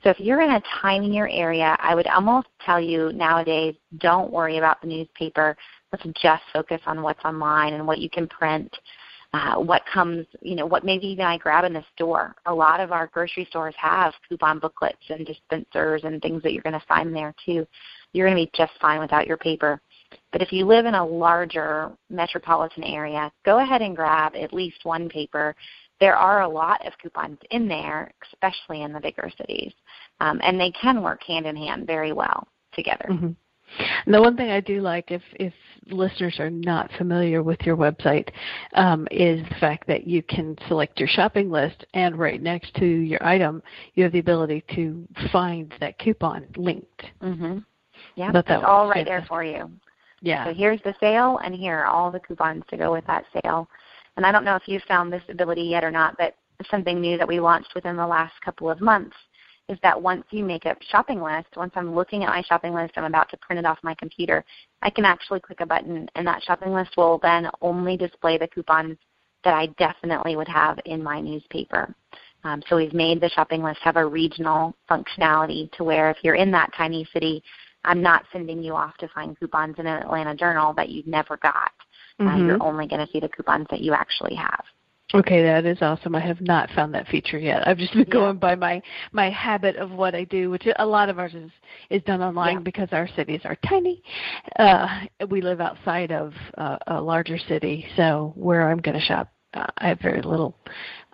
So 0.04 0.10
if 0.10 0.20
you're 0.20 0.42
in 0.42 0.52
a 0.52 0.62
tinier 0.80 1.28
area, 1.28 1.76
I 1.80 1.94
would 1.94 2.06
almost 2.06 2.46
tell 2.64 2.80
you 2.80 3.12
nowadays, 3.12 3.74
don't 3.98 4.32
worry 4.32 4.58
about 4.58 4.80
the 4.80 4.86
newspaper. 4.86 5.56
Let's 5.92 6.04
just 6.22 6.42
focus 6.52 6.80
on 6.86 7.02
what's 7.02 7.24
online 7.24 7.74
and 7.74 7.86
what 7.86 7.98
you 7.98 8.08
can 8.08 8.28
print, 8.28 8.72
uh, 9.34 9.56
what 9.56 9.82
comes, 9.92 10.26
you 10.40 10.54
know, 10.54 10.64
what 10.64 10.84
maybe 10.84 11.06
even 11.06 11.24
I 11.24 11.36
grab 11.36 11.64
in 11.64 11.74
the 11.74 11.84
store. 11.94 12.34
A 12.46 12.54
lot 12.54 12.80
of 12.80 12.92
our 12.92 13.08
grocery 13.08 13.46
stores 13.50 13.74
have 13.76 14.14
coupon 14.28 14.58
booklets 14.58 15.02
and 15.10 15.26
dispensers 15.26 16.02
and 16.04 16.22
things 16.22 16.42
that 16.42 16.52
you're 16.52 16.62
going 16.62 16.72
to 16.78 16.86
find 16.86 17.14
there 17.14 17.34
too. 17.44 17.66
You're 18.12 18.26
going 18.26 18.38
to 18.38 18.50
be 18.50 18.56
just 18.56 18.72
fine 18.80 19.00
without 19.00 19.26
your 19.26 19.36
paper. 19.36 19.80
But 20.32 20.40
if 20.40 20.50
you 20.50 20.64
live 20.64 20.86
in 20.86 20.94
a 20.94 21.04
larger 21.04 21.92
metropolitan 22.08 22.84
area, 22.84 23.30
go 23.44 23.58
ahead 23.58 23.82
and 23.82 23.94
grab 23.94 24.34
at 24.34 24.54
least 24.54 24.78
one 24.84 25.10
paper. 25.10 25.54
There 26.00 26.16
are 26.16 26.42
a 26.42 26.48
lot 26.48 26.86
of 26.86 26.94
coupons 27.02 27.38
in 27.50 27.68
there, 27.68 28.10
especially 28.32 28.82
in 28.82 28.92
the 28.92 29.00
bigger 29.00 29.30
cities, 29.36 29.72
um, 30.20 30.40
and 30.42 30.58
they 30.58 30.70
can 30.70 31.02
work 31.02 31.22
hand 31.22 31.44
in 31.44 31.56
hand 31.56 31.86
very 31.86 32.12
well 32.12 32.48
together. 32.72 33.08
Mm-hmm. 33.10 33.30
And 34.06 34.14
the 34.14 34.20
one 34.20 34.36
thing 34.36 34.50
I 34.50 34.60
do 34.60 34.80
like, 34.80 35.10
if 35.10 35.22
if 35.34 35.52
listeners 35.90 36.38
are 36.38 36.50
not 36.50 36.90
familiar 36.98 37.42
with 37.42 37.60
your 37.62 37.76
website, 37.76 38.28
um, 38.74 39.06
is 39.10 39.42
the 39.48 39.54
fact 39.56 39.86
that 39.86 40.06
you 40.06 40.22
can 40.22 40.56
select 40.68 40.98
your 40.98 41.08
shopping 41.08 41.50
list, 41.50 41.84
and 41.94 42.18
right 42.18 42.42
next 42.42 42.74
to 42.76 42.86
your 42.86 43.24
item, 43.24 43.62
you 43.94 44.04
have 44.04 44.12
the 44.12 44.18
ability 44.18 44.64
to 44.74 45.06
find 45.32 45.72
that 45.80 45.98
coupon 45.98 46.46
linked. 46.56 47.04
Mm-hmm. 47.22 47.58
Yeah, 48.16 48.30
it's 48.34 48.64
all 48.64 48.88
right 48.88 49.06
there 49.06 49.24
for 49.28 49.44
you. 49.44 49.70
Yeah. 50.20 50.46
So 50.46 50.54
here's 50.54 50.82
the 50.82 50.94
sale, 51.00 51.38
and 51.44 51.54
here 51.54 51.78
are 51.78 51.86
all 51.86 52.10
the 52.10 52.20
coupons 52.20 52.64
to 52.70 52.76
go 52.76 52.92
with 52.92 53.06
that 53.06 53.24
sale. 53.42 53.68
And 54.16 54.26
I 54.26 54.32
don't 54.32 54.44
know 54.44 54.56
if 54.56 54.62
you've 54.66 54.82
found 54.82 55.12
this 55.12 55.22
ability 55.28 55.62
yet 55.62 55.84
or 55.84 55.92
not, 55.92 56.16
but 56.18 56.34
something 56.70 57.00
new 57.00 57.16
that 57.18 57.28
we 57.28 57.38
launched 57.38 57.72
within 57.74 57.96
the 57.96 58.06
last 58.06 58.34
couple 58.44 58.68
of 58.68 58.80
months 58.80 59.14
is 59.68 59.78
that 59.82 60.00
once 60.00 60.24
you 60.30 60.44
make 60.44 60.64
a 60.64 60.76
shopping 60.90 61.20
list, 61.20 61.48
once 61.56 61.72
I'm 61.76 61.94
looking 61.94 62.24
at 62.24 62.30
my 62.30 62.42
shopping 62.42 62.74
list, 62.74 62.94
I'm 62.96 63.04
about 63.04 63.28
to 63.30 63.36
print 63.36 63.58
it 63.58 63.66
off 63.66 63.78
my 63.82 63.94
computer, 63.94 64.44
I 64.82 64.90
can 64.90 65.04
actually 65.04 65.40
click 65.40 65.60
a 65.60 65.66
button, 65.66 66.08
and 66.14 66.26
that 66.26 66.42
shopping 66.42 66.72
list 66.72 66.96
will 66.96 67.18
then 67.18 67.48
only 67.60 67.96
display 67.96 68.38
the 68.38 68.48
coupons 68.48 68.96
that 69.44 69.54
I 69.54 69.66
definitely 69.78 70.36
would 70.36 70.48
have 70.48 70.78
in 70.86 71.02
my 71.02 71.20
newspaper. 71.20 71.94
Um, 72.44 72.62
so 72.68 72.76
we've 72.76 72.94
made 72.94 73.20
the 73.20 73.28
shopping 73.28 73.62
list 73.62 73.80
have 73.82 73.96
a 73.96 74.06
regional 74.06 74.74
functionality 74.90 75.70
to 75.72 75.84
where 75.84 76.10
if 76.10 76.18
you're 76.22 76.34
in 76.34 76.50
that 76.52 76.72
tiny 76.76 77.06
city, 77.12 77.42
I'm 77.84 78.02
not 78.02 78.24
sending 78.32 78.62
you 78.62 78.74
off 78.74 78.96
to 78.98 79.08
find 79.08 79.38
coupons 79.38 79.76
in 79.78 79.86
an 79.86 80.02
Atlanta 80.02 80.34
Journal 80.34 80.72
that 80.74 80.88
you've 80.88 81.06
never 81.06 81.36
got. 81.36 81.72
Uh, 82.20 82.24
Mhm. 82.24 82.46
you're 82.46 82.62
only 82.62 82.86
going 82.86 83.04
to 83.04 83.12
see 83.12 83.20
the 83.20 83.28
coupons 83.28 83.66
that 83.70 83.80
you 83.80 83.92
actually 83.92 84.34
have. 84.34 84.64
Okay, 85.14 85.42
that 85.42 85.64
is 85.64 85.78
awesome. 85.80 86.14
I 86.14 86.20
have 86.20 86.40
not 86.42 86.68
found 86.70 86.92
that 86.94 87.08
feature 87.08 87.38
yet. 87.38 87.66
I've 87.66 87.78
just 87.78 87.94
been 87.94 88.10
going 88.10 88.36
by 88.36 88.54
my 88.54 88.82
my 89.12 89.30
habit 89.30 89.76
of 89.76 89.90
what 89.90 90.14
I 90.14 90.24
do, 90.24 90.50
which 90.50 90.66
a 90.76 90.84
lot 90.84 91.08
of 91.08 91.18
ours 91.18 91.32
is 91.34 91.50
is 91.88 92.02
done 92.02 92.20
online 92.20 92.56
Yeah. 92.56 92.60
because 92.60 92.88
our 92.92 93.08
cities 93.16 93.40
are 93.44 93.56
tiny. 93.66 94.02
Uh, 94.58 95.06
we 95.30 95.40
live 95.40 95.62
outside 95.62 96.12
of 96.12 96.34
uh, 96.58 96.76
a 96.88 97.00
larger 97.00 97.38
city, 97.38 97.86
so 97.96 98.32
where 98.36 98.70
I'm 98.70 98.78
going 98.78 98.98
to 98.98 99.04
shop, 99.04 99.32
uh, 99.54 99.66
I 99.78 99.88
have 99.88 100.00
very 100.00 100.20
little, 100.20 100.54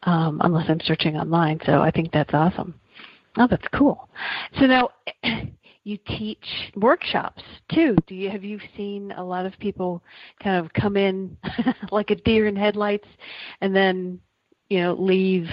um, 0.02 0.40
unless 0.42 0.68
I'm 0.68 0.80
searching 0.80 1.16
online. 1.16 1.60
So 1.64 1.80
I 1.80 1.92
think 1.92 2.10
that's 2.10 2.34
awesome. 2.34 2.74
Oh, 3.36 3.46
that's 3.48 3.66
cool. 3.72 4.08
So 4.58 4.66
now. 4.66 4.90
You 5.84 5.98
teach 6.06 6.72
workshops 6.76 7.42
too. 7.70 7.94
Do 8.06 8.14
you 8.14 8.30
have 8.30 8.42
you 8.42 8.58
seen 8.76 9.12
a 9.12 9.22
lot 9.22 9.44
of 9.44 9.52
people 9.58 10.02
kind 10.42 10.64
of 10.64 10.72
come 10.72 10.96
in 10.96 11.36
like 11.90 12.10
a 12.10 12.14
deer 12.14 12.46
in 12.46 12.56
headlights 12.56 13.08
and 13.60 13.76
then 13.76 14.18
you 14.70 14.80
know 14.80 14.94
leave 14.94 15.46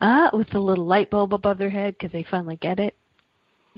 uh, 0.00 0.30
with 0.32 0.54
a 0.54 0.58
little 0.58 0.86
light 0.86 1.10
bulb 1.10 1.34
above 1.34 1.58
their 1.58 1.70
head 1.70 1.94
because 1.98 2.12
they 2.12 2.24
finally 2.30 2.56
get 2.56 2.80
it. 2.80 2.96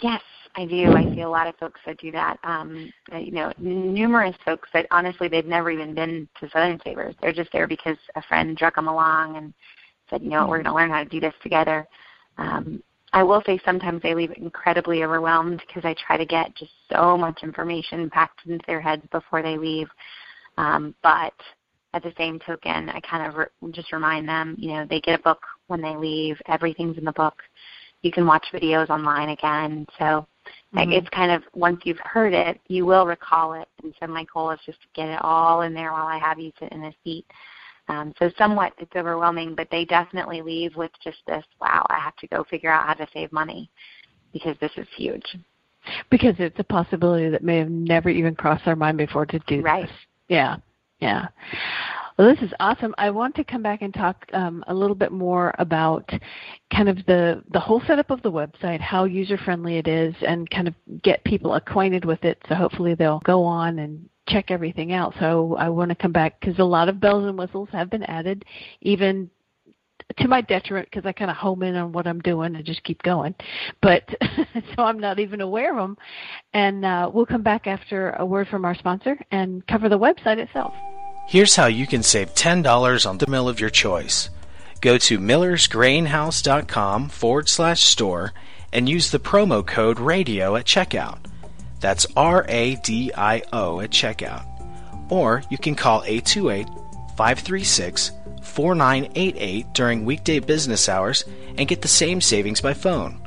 Yes, 0.00 0.22
I 0.56 0.64
do. 0.64 0.92
I 0.92 1.04
see 1.14 1.22
a 1.22 1.28
lot 1.28 1.46
of 1.46 1.56
folks 1.56 1.80
that 1.86 1.98
do 1.98 2.12
that. 2.12 2.38
Um, 2.44 2.92
you 3.12 3.32
know, 3.32 3.52
numerous 3.58 4.36
folks 4.44 4.68
that 4.72 4.86
honestly 4.90 5.28
they've 5.28 5.46
never 5.46 5.70
even 5.70 5.94
been 5.94 6.28
to 6.40 6.48
Southern 6.50 6.80
Savers. 6.84 7.14
They're 7.20 7.32
just 7.32 7.52
there 7.52 7.66
because 7.66 7.96
a 8.14 8.22
friend 8.22 8.56
drug 8.56 8.74
them 8.76 8.88
along 8.88 9.36
and 9.36 9.52
said, 10.10 10.22
you 10.22 10.30
know, 10.30 10.46
we're 10.46 10.62
going 10.62 10.64
to 10.66 10.74
learn 10.74 10.90
how 10.90 11.02
to 11.02 11.08
do 11.08 11.20
this 11.20 11.34
together. 11.42 11.86
Um, 12.38 12.82
I 13.12 13.22
will 13.22 13.42
say 13.46 13.58
sometimes 13.64 14.02
they 14.02 14.14
leave 14.14 14.32
incredibly 14.36 15.02
overwhelmed 15.02 15.62
because 15.66 15.84
I 15.84 15.94
try 15.94 16.16
to 16.16 16.26
get 16.26 16.54
just 16.54 16.72
so 16.92 17.16
much 17.16 17.42
information 17.42 18.10
packed 18.10 18.46
into 18.46 18.64
their 18.66 18.80
heads 18.80 19.02
before 19.10 19.42
they 19.42 19.56
leave. 19.56 19.88
Um, 20.58 20.94
but 21.02 21.32
at 21.94 22.02
the 22.02 22.12
same 22.18 22.38
token, 22.40 22.90
I 22.90 23.00
kind 23.00 23.26
of 23.26 23.36
re- 23.36 23.70
just 23.72 23.92
remind 23.92 24.28
them, 24.28 24.56
you 24.58 24.72
know, 24.72 24.86
they 24.88 25.00
get 25.00 25.18
a 25.18 25.22
book 25.22 25.40
when 25.68 25.80
they 25.80 25.96
leave. 25.96 26.36
Everything's 26.46 26.98
in 26.98 27.04
the 27.04 27.12
book. 27.12 27.36
You 28.02 28.12
can 28.12 28.26
watch 28.26 28.46
videos 28.52 28.90
online 28.90 29.30
again. 29.30 29.86
So 29.98 30.26
like, 30.72 30.88
Mhm. 30.88 30.92
it's 30.92 31.08
kind 31.10 31.32
of 31.32 31.42
once 31.54 31.80
you've 31.84 32.00
heard 32.00 32.34
it, 32.34 32.60
you 32.68 32.84
will 32.84 33.06
recall 33.06 33.54
it. 33.54 33.68
And 33.82 33.94
so 33.98 34.06
my 34.06 34.24
goal 34.32 34.50
is 34.50 34.60
just 34.66 34.80
to 34.82 34.88
get 34.94 35.08
it 35.08 35.20
all 35.22 35.62
in 35.62 35.74
there 35.74 35.92
while 35.92 36.06
I 36.06 36.18
have 36.18 36.38
you 36.38 36.52
sit 36.58 36.72
in 36.72 36.84
a 36.84 36.94
seat. 37.04 37.26
Um, 37.88 38.12
so 38.18 38.30
somewhat 38.37 38.73
it's 38.78 38.95
overwhelming, 38.95 39.54
but 39.54 39.68
they 39.71 39.85
definitely 39.85 40.42
leave 40.42 40.76
with 40.76 40.90
just 41.02 41.18
this, 41.26 41.45
wow, 41.61 41.87
I 41.88 41.99
have 41.99 42.16
to 42.16 42.26
go 42.28 42.45
figure 42.45 42.71
out 42.71 42.87
how 42.87 42.95
to 42.95 43.09
save 43.12 43.33
money 43.33 43.71
because 44.33 44.57
this 44.61 44.73
is 44.76 44.87
huge. 44.97 45.25
Because 46.11 46.35
it's 46.38 46.59
a 46.59 46.64
possibility 46.64 47.30
that 47.30 47.42
may 47.42 47.57
have 47.57 47.71
never 47.71 48.11
even 48.11 48.35
crossed 48.35 48.64
their 48.64 48.76
mind 48.76 48.99
before 48.99 49.25
to 49.26 49.38
do 49.47 49.62
Right. 49.62 49.87
this. 49.87 49.97
Yeah, 50.28 50.57
yeah. 51.00 51.28
Well, 52.18 52.35
this 52.35 52.42
is 52.42 52.52
awesome. 52.59 52.97
I 52.99 53.11
want 53.11 53.37
to 53.37 53.45
come 53.45 53.62
back 53.62 53.80
and 53.80 53.95
talk 53.95 54.26
um, 54.33 54.64
a 54.66 54.75
little 54.75 54.97
bit 54.97 55.12
more 55.12 55.54
about 55.61 56.11
kind 56.75 56.88
of 56.88 56.97
the 57.07 57.45
the 57.52 57.61
whole 57.61 57.80
setup 57.87 58.11
of 58.11 58.21
the 58.23 58.30
website, 58.30 58.80
how 58.80 59.04
user 59.04 59.38
friendly 59.38 59.78
it 59.78 59.87
is, 59.87 60.16
and 60.26 60.50
kind 60.50 60.66
of 60.66 60.75
get 61.02 61.23
people 61.23 61.54
acquainted 61.54 62.04
with 62.04 62.25
it. 62.25 62.37
So 62.49 62.57
hopefully 62.57 62.97
they'll 62.97 63.21
go 63.21 63.45
on 63.45 63.78
and 63.78 64.09
check 64.28 64.50
everything 64.50 64.92
out. 64.92 65.14
So 65.18 65.56
I 65.56 65.68
want 65.68 65.90
to 65.90 65.94
come 65.94 66.12
back 66.12 66.40
because 66.40 66.58
a 66.58 66.64
lot 66.64 66.88
of 66.88 67.00
bells 67.00 67.25
and 67.25 67.38
whistles 67.38 67.68
have 67.73 67.90
been 67.90 68.04
added, 68.04 68.44
even 68.80 69.30
to 70.18 70.28
my 70.28 70.40
detriment 70.40 70.88
because 70.90 71.06
I 71.06 71.12
kind 71.12 71.30
of 71.30 71.37
home 71.37 71.62
in 71.62 71.76
on 71.76 71.92
what 71.92 72.06
I'm 72.06 72.20
doing 72.20 72.56
and 72.56 72.64
just 72.64 72.82
keep 72.85 73.02
going. 73.02 73.35
But 73.82 74.02
so 74.76 74.82
I'm 74.82 74.99
not 74.99 75.18
even 75.18 75.40
aware 75.40 75.73
of 75.73 75.76
them. 75.76 75.97
And 76.52 76.85
uh, 76.85 77.11
we'll 77.12 77.26
come 77.26 77.42
back 77.42 77.66
after 77.66 78.11
a 78.11 78.25
word 78.25 78.49
from 78.49 78.64
our 78.64 78.75
sponsor 78.75 79.18
and 79.30 79.66
cover 79.66 79.88
the 79.88 79.99
website 79.99 80.38
itself. 80.38 80.73
Here's 81.28 81.56
how 81.56 81.66
you 81.66 81.87
can 81.87 82.02
save 82.02 82.35
$10 82.35 83.08
on 83.08 83.18
the 83.18 83.26
mill 83.26 83.49
of 83.49 83.61
your 83.61 83.70
choice. 83.70 84.30
Go 84.80 84.97
to 84.99 85.18
millersgrainhouse.com 85.18 87.08
forward 87.11 87.49
slash 87.49 87.82
store 87.82 88.32
and 88.73 88.88
use 88.88 89.11
the 89.11 89.18
promo 89.18 89.66
code 89.66 89.99
RADIO 89.99 90.56
at 90.56 90.64
checkout. 90.64 91.18
That's 91.80 92.06
R 92.16 92.44
A 92.48 92.76
D 92.76 93.12
I 93.16 93.42
O 93.52 93.80
at 93.80 93.90
checkout. 93.90 94.44
Or 95.10 95.42
you 95.48 95.58
can 95.58 95.74
call 95.74 96.02
828 96.04 96.66
536 97.16 98.12
4988 98.42 99.72
during 99.72 100.04
weekday 100.04 100.38
business 100.38 100.88
hours 100.88 101.24
and 101.56 101.68
get 101.68 101.82
the 101.82 101.88
same 101.88 102.20
savings 102.20 102.60
by 102.60 102.74
phone. 102.74 103.20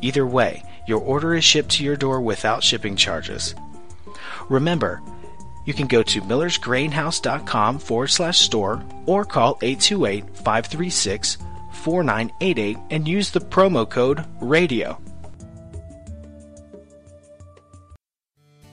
Either 0.00 0.26
way, 0.26 0.62
your 0.86 1.00
order 1.00 1.34
is 1.34 1.44
shipped 1.44 1.70
to 1.70 1.84
your 1.84 1.96
door 1.96 2.20
without 2.20 2.62
shipping 2.62 2.96
charges. 2.96 3.54
Remember, 4.48 5.00
you 5.64 5.74
can 5.74 5.86
go 5.86 6.02
to 6.02 6.20
millersgrainhouse.com 6.22 7.78
forward 7.78 8.08
slash 8.08 8.40
store 8.40 8.84
or 9.06 9.24
call 9.24 9.58
828 9.62 10.36
536 10.36 11.38
4988 11.72 12.78
and 12.90 13.08
use 13.08 13.30
the 13.30 13.40
promo 13.40 13.88
code 13.88 14.24
RADIO. 14.40 15.01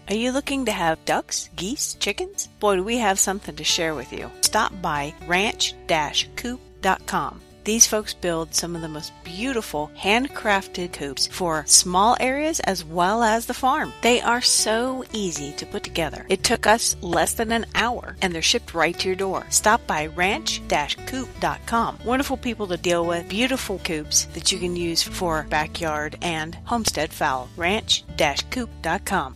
Are 0.09 0.15
you 0.15 0.31
looking 0.31 0.65
to 0.65 0.71
have 0.71 1.05
ducks, 1.05 1.51
geese, 1.55 1.93
chickens? 1.93 2.47
Boy, 2.59 2.77
do 2.77 2.83
we 2.83 2.97
have 2.97 3.19
something 3.19 3.55
to 3.55 3.63
share 3.63 3.93
with 3.93 4.11
you. 4.11 4.31
Stop 4.41 4.73
by 4.81 5.13
ranch-coop.com. 5.27 7.41
These 7.63 7.85
folks 7.85 8.15
build 8.15 8.55
some 8.55 8.75
of 8.75 8.81
the 8.81 8.87
most 8.87 9.13
beautiful 9.23 9.91
handcrafted 9.95 10.93
coops 10.93 11.27
for 11.27 11.63
small 11.67 12.17
areas 12.19 12.59
as 12.61 12.83
well 12.83 13.21
as 13.21 13.45
the 13.45 13.53
farm. 13.53 13.93
They 14.01 14.19
are 14.19 14.41
so 14.41 15.03
easy 15.13 15.51
to 15.57 15.67
put 15.67 15.83
together. 15.83 16.25
It 16.27 16.43
took 16.43 16.65
us 16.65 16.95
less 17.01 17.33
than 17.33 17.51
an 17.51 17.67
hour 17.75 18.15
and 18.23 18.33
they're 18.33 18.41
shipped 18.41 18.73
right 18.73 18.97
to 18.97 19.09
your 19.09 19.15
door. 19.15 19.45
Stop 19.51 19.85
by 19.85 20.07
ranch-coop.com. 20.07 21.99
Wonderful 22.03 22.37
people 22.37 22.65
to 22.65 22.77
deal 22.77 23.05
with, 23.05 23.29
beautiful 23.29 23.77
coops 23.83 24.25
that 24.33 24.51
you 24.51 24.57
can 24.57 24.75
use 24.75 25.03
for 25.03 25.45
backyard 25.51 26.17
and 26.23 26.55
homestead 26.65 27.13
fowl. 27.13 27.47
ranch-coop.com. 27.57 29.35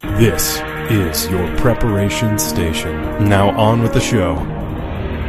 This 0.00 0.60
is 0.90 1.28
your 1.28 1.56
preparation 1.56 2.38
station. 2.38 3.28
Now 3.28 3.50
on 3.58 3.82
with 3.82 3.92
the 3.92 4.00
show. 4.00 4.34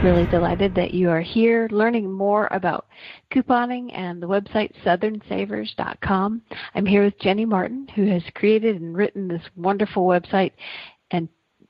Really 0.03 0.27
delighted 0.27 0.75
that 0.75 0.93
you 0.93 1.09
are 1.09 1.21
here 1.21 1.67
learning 1.71 2.11
more 2.11 2.47
about 2.51 2.85
couponing 3.31 3.89
and 3.97 4.21
the 4.21 4.27
website 4.27 4.71
southernsavers.com. 4.85 6.43
I'm 6.75 6.85
here 6.85 7.03
with 7.03 7.19
Jenny 7.19 7.45
Martin, 7.45 7.87
who 7.95 8.05
has 8.11 8.21
created 8.35 8.79
and 8.79 8.95
written 8.95 9.27
this 9.27 9.41
wonderful 9.55 10.05
website. 10.05 10.51
And 11.09 11.29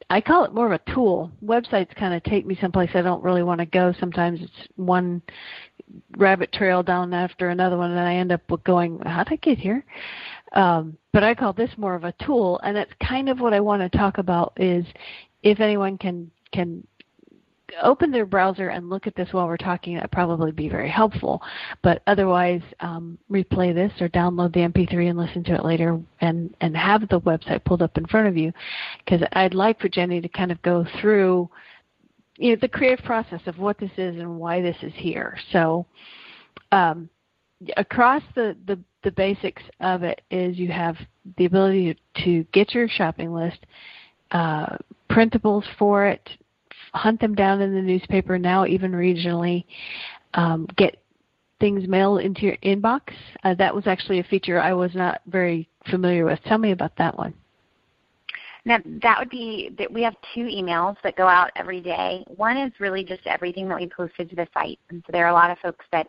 I 0.10 0.20
call 0.20 0.44
it 0.44 0.54
more 0.54 0.72
of 0.72 0.82
a 0.86 0.94
tool. 0.94 1.32
Websites 1.42 1.96
kind 1.96 2.14
of 2.14 2.24
take 2.24 2.46
me 2.46 2.58
someplace 2.60 2.90
I 2.96 3.02
don't 3.02 3.24
really 3.24 3.44
want 3.44 3.60
to 3.60 3.66
go. 3.66 3.94
Sometimes 3.98 4.42
it's 4.42 4.68
one 4.76 5.22
rabbit 6.18 6.52
trail 6.52 6.84
down 6.84 7.14
after 7.14 7.50
another 7.50 7.78
one, 7.78 7.92
and 7.92 8.00
I 8.00 8.16
end 8.16 8.32
up 8.32 8.42
going, 8.64 9.00
how 9.00 9.24
did 9.24 9.34
I 9.34 9.36
get 9.38 9.58
here? 9.58 9.86
Um, 10.54 10.98
but 11.14 11.24
I 11.24 11.36
call 11.36 11.54
this 11.54 11.72
more 11.78 11.96
of 11.96 12.04
a 12.04 12.14
tool, 12.26 12.60
and 12.64 12.76
that's 12.76 12.92
kind 13.04 13.30
of 13.30 13.40
what 13.40 13.54
I 13.54 13.60
want 13.60 13.82
to 13.82 13.98
talk 13.98 14.18
about. 14.18 14.54
Is 14.58 14.86
if 15.44 15.60
anyone 15.60 15.98
can 15.98 16.32
can 16.52 16.86
open 17.84 18.12
their 18.12 18.26
browser 18.26 18.70
and 18.70 18.90
look 18.90 19.06
at 19.08 19.16
this 19.16 19.32
while 19.32 19.48
we're 19.48 19.58
talking, 19.58 19.96
that'd 19.96 20.12
probably 20.12 20.52
be 20.52 20.70
very 20.70 20.90
helpful. 20.90 21.42
But 21.84 22.02
otherwise, 22.08 22.62
um, 22.80 23.18
replay 23.32 23.74
this 23.74 23.92
or 24.02 24.10
download 24.10 24.54
the 24.54 24.62
MP3 24.62 25.10
and 25.10 25.20
listen 25.20 25.44
to 25.46 25.56
it 25.56 25.66
later, 25.66 26.00
and 26.22 26.56
and 26.62 26.76
have 26.76 27.08
the 27.10 27.22
website 27.22 27.64
pulled 27.66 27.82
up 27.82 27.98
in 27.98 28.06
front 28.08 28.28
of 28.28 28.38
you, 28.38 28.52
because 29.06 29.22
I'd 29.34 29.54
like 29.54 29.80
for 29.80 29.90
Jenny 29.90 30.22
to 30.22 30.30
kind 30.30 30.52
of 30.52 30.62
go 30.62 30.86
through, 31.00 31.50
you 32.38 32.52
know, 32.52 32.58
the 32.60 32.68
creative 32.68 33.06
process 33.06 33.42
of 33.46 33.60
what 33.60 33.78
this 33.78 33.92
is 33.98 34.16
and 34.16 34.40
why 34.40 34.62
this 34.62 34.78
is 34.82 34.94
here. 34.96 35.38
So. 35.52 35.86
Um, 36.72 37.10
across 37.78 38.24
the, 38.36 38.56
the, 38.68 38.80
the 39.04 39.12
basics 39.12 39.64
of 39.80 40.04
it 40.04 40.22
is 40.30 40.58
you 40.58 40.72
have 40.72 40.98
the 41.38 41.46
ability 41.46 41.98
to, 42.24 42.44
get 42.52 42.74
your 42.74 42.88
shopping 42.88 43.34
list, 43.34 43.66
uh, 44.32 44.78
printables 45.10 45.64
for 45.78 46.06
it, 46.06 46.30
hunt 46.94 47.20
them 47.20 47.36
down 47.36 47.62
in 47.62 47.74
the 47.74 47.82
newspaper, 47.82 48.38
now 48.38 48.66
even 48.66 48.92
regionally, 48.92 49.66
um, 50.34 50.68
get 50.76 51.02
things 51.60 51.88
mailed 51.88 52.22
into 52.22 52.42
your 52.42 52.58
inbox. 52.58 53.02
Uh, 53.44 53.54
that 53.56 53.74
was 53.74 53.88
actually 53.88 54.20
a 54.20 54.24
feature 54.24 54.60
I 54.60 54.74
was 54.74 54.94
not 54.96 55.22
very 55.28 55.68
familiar 55.90 56.26
with. 56.26 56.40
Tell 56.46 56.58
me 56.58 56.72
about 56.72 56.96
that 56.98 57.18
one. 57.18 57.34
Now 58.66 58.78
that 59.02 59.18
would 59.18 59.30
be 59.30 59.72
that 59.78 59.92
we 59.92 60.04
have 60.04 60.16
two 60.36 60.42
emails 60.42 60.98
that 61.04 61.16
go 61.16 61.28
out 61.28 61.50
every 61.56 61.80
day. 61.80 62.24
One 62.28 62.58
is 62.58 62.72
really 62.80 63.04
just 63.04 63.26
everything 63.26 63.68
that 63.70 63.80
we 63.80 63.88
posted 63.88 64.30
to 64.30 64.36
the 64.36 64.48
site, 64.54 64.80
and 64.90 65.02
so 65.06 65.12
there 65.12 65.26
are 65.26 65.30
a 65.30 65.34
lot 65.34 65.50
of 65.50 65.58
folks 65.60 65.86
that 65.92 66.08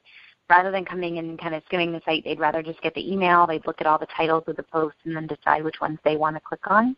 rather 0.50 0.70
than 0.70 0.84
coming 0.84 1.16
in 1.16 1.30
and 1.30 1.40
kind 1.40 1.54
of 1.54 1.62
skimming 1.66 1.92
the 1.92 2.02
site, 2.04 2.24
they'd 2.24 2.40
rather 2.40 2.62
just 2.62 2.82
get 2.82 2.94
the 2.94 3.12
email. 3.12 3.46
They'd 3.46 3.66
look 3.66 3.80
at 3.80 3.86
all 3.86 3.98
the 3.98 4.08
titles 4.16 4.44
of 4.46 4.56
the 4.56 4.64
posts 4.64 4.98
and 5.04 5.16
then 5.16 5.26
decide 5.26 5.64
which 5.64 5.80
ones 5.80 5.98
they 6.04 6.16
want 6.16 6.36
to 6.36 6.40
click 6.40 6.68
on 6.70 6.96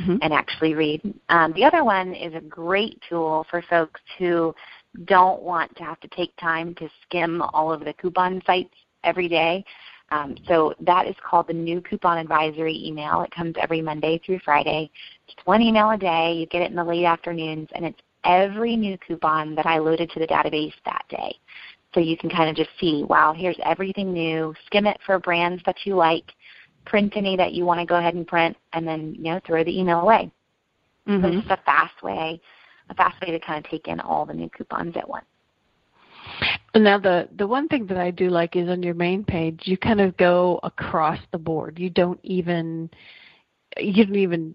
mm-hmm. 0.00 0.16
and 0.22 0.32
actually 0.32 0.74
read. 0.74 1.00
Um, 1.28 1.52
the 1.54 1.64
other 1.64 1.82
one 1.82 2.14
is 2.14 2.34
a 2.34 2.40
great 2.40 3.00
tool 3.08 3.46
for 3.50 3.62
folks 3.62 4.00
who 4.18 4.54
don't 5.04 5.42
want 5.42 5.74
to 5.76 5.84
have 5.84 6.00
to 6.00 6.08
take 6.08 6.36
time 6.36 6.74
to 6.76 6.88
skim 7.02 7.42
all 7.42 7.72
of 7.72 7.84
the 7.84 7.94
coupon 7.94 8.42
sites 8.46 8.74
every 9.04 9.28
day. 9.28 9.64
Um, 10.12 10.36
so 10.48 10.74
that 10.80 11.06
is 11.06 11.14
called 11.24 11.46
the 11.46 11.52
new 11.52 11.80
coupon 11.80 12.18
advisory 12.18 12.84
email. 12.84 13.22
It 13.22 13.30
comes 13.30 13.54
every 13.60 13.80
Monday 13.80 14.20
through 14.24 14.40
Friday. 14.44 14.90
It's 15.28 15.46
one 15.46 15.62
email 15.62 15.90
a 15.90 15.96
day. 15.96 16.32
You 16.32 16.46
get 16.46 16.62
it 16.62 16.70
in 16.70 16.76
the 16.76 16.84
late 16.84 17.04
afternoons, 17.04 17.68
and 17.74 17.84
it's 17.84 18.00
every 18.24 18.76
new 18.76 18.98
coupon 18.98 19.54
that 19.54 19.66
I 19.66 19.78
loaded 19.78 20.10
to 20.10 20.18
the 20.18 20.26
database 20.26 20.74
that 20.84 21.04
day. 21.08 21.36
So 21.94 22.00
you 22.00 22.16
can 22.16 22.30
kind 22.30 22.48
of 22.48 22.56
just 22.56 22.70
see, 22.80 23.04
wow, 23.08 23.32
here's 23.36 23.58
everything 23.64 24.12
new. 24.12 24.54
Skim 24.66 24.86
it 24.86 24.98
for 25.04 25.18
brands 25.18 25.62
that 25.66 25.76
you 25.84 25.96
like. 25.96 26.24
Print 26.86 27.12
any 27.16 27.36
that 27.36 27.52
you 27.52 27.64
want 27.64 27.80
to 27.80 27.86
go 27.86 27.96
ahead 27.96 28.14
and 28.14 28.26
print, 28.26 28.56
and 28.72 28.86
then 28.86 29.14
you 29.14 29.24
know 29.24 29.40
throw 29.46 29.62
the 29.62 29.78
email 29.78 30.00
away. 30.00 30.30
Mm-hmm. 31.06 31.22
So 31.22 31.28
it's 31.28 31.48
just 31.48 31.60
a 31.60 31.64
fast 31.64 32.02
way, 32.02 32.40
a 32.88 32.94
fast 32.94 33.20
way 33.20 33.32
to 33.32 33.40
kind 33.40 33.64
of 33.64 33.70
take 33.70 33.86
in 33.86 34.00
all 34.00 34.24
the 34.24 34.32
new 34.32 34.48
coupons 34.48 34.96
at 34.96 35.08
once. 35.08 35.26
Now 36.74 36.98
the 36.98 37.28
the 37.36 37.46
one 37.46 37.68
thing 37.68 37.86
that 37.86 37.98
I 37.98 38.10
do 38.10 38.30
like 38.30 38.56
is 38.56 38.68
on 38.68 38.82
your 38.82 38.94
main 38.94 39.24
page 39.24 39.62
you 39.64 39.76
kind 39.76 40.00
of 40.00 40.16
go 40.16 40.60
across 40.62 41.18
the 41.32 41.38
board. 41.38 41.78
You 41.78 41.90
don't 41.90 42.20
even 42.22 42.88
you 43.76 44.06
don't 44.06 44.16
even 44.16 44.54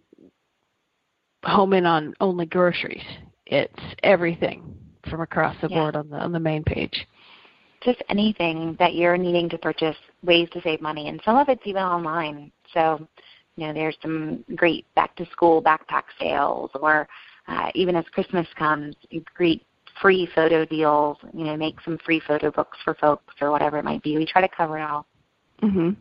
home 1.44 1.74
in 1.74 1.86
on 1.86 2.14
only 2.22 2.46
groceries. 2.46 3.04
It's 3.46 3.74
everything 4.04 4.76
from 5.10 5.22
across 5.22 5.56
the 5.62 5.68
yeah. 5.70 5.78
board 5.78 5.96
on 5.96 6.10
the 6.10 6.18
on 6.18 6.32
the 6.32 6.40
main 6.40 6.64
page. 6.64 7.06
Just 7.86 8.02
anything 8.10 8.76
that 8.80 8.96
you're 8.96 9.18
needing 9.18 9.48
to 9.50 9.58
purchase, 9.58 9.96
ways 10.24 10.50
to 10.54 10.62
save 10.62 10.82
money, 10.82 11.08
and 11.08 11.22
some 11.24 11.38
of 11.38 11.48
it's 11.50 11.62
even 11.66 11.84
online. 11.84 12.52
So, 12.74 13.08
you 13.56 13.68
know, 13.68 13.74
there's 13.74 13.96
some 14.02 14.44
great 14.56 14.86
back 14.96 15.16
to 15.18 15.26
school 15.28 15.62
backpack 15.62 16.04
sales, 16.20 16.72
or 16.74 17.08
uh, 17.48 17.70
even 17.76 17.96
as 17.96 18.06
Christmas 18.12 18.48
comes, 18.58 18.96
great 19.36 19.64
free 20.02 20.28
photo 20.36 20.66
deals, 20.66 21.18
you 21.34 21.46
know, 21.46 21.56
make 21.56 21.80
some 21.82 21.98
free 22.04 22.22
photo 22.28 22.52
books 22.52 22.78
for 22.84 22.96
folks 22.96 23.36
or 23.40 23.52
whatever 23.52 23.78
it 23.78 23.86
might 23.86 24.04
be. 24.04 24.18
We 24.18 24.26
try 24.26 24.42
to 24.42 24.50
cover 24.50 24.78
it 24.80 24.82
all. 24.82 25.06
Mhm. 25.62 25.96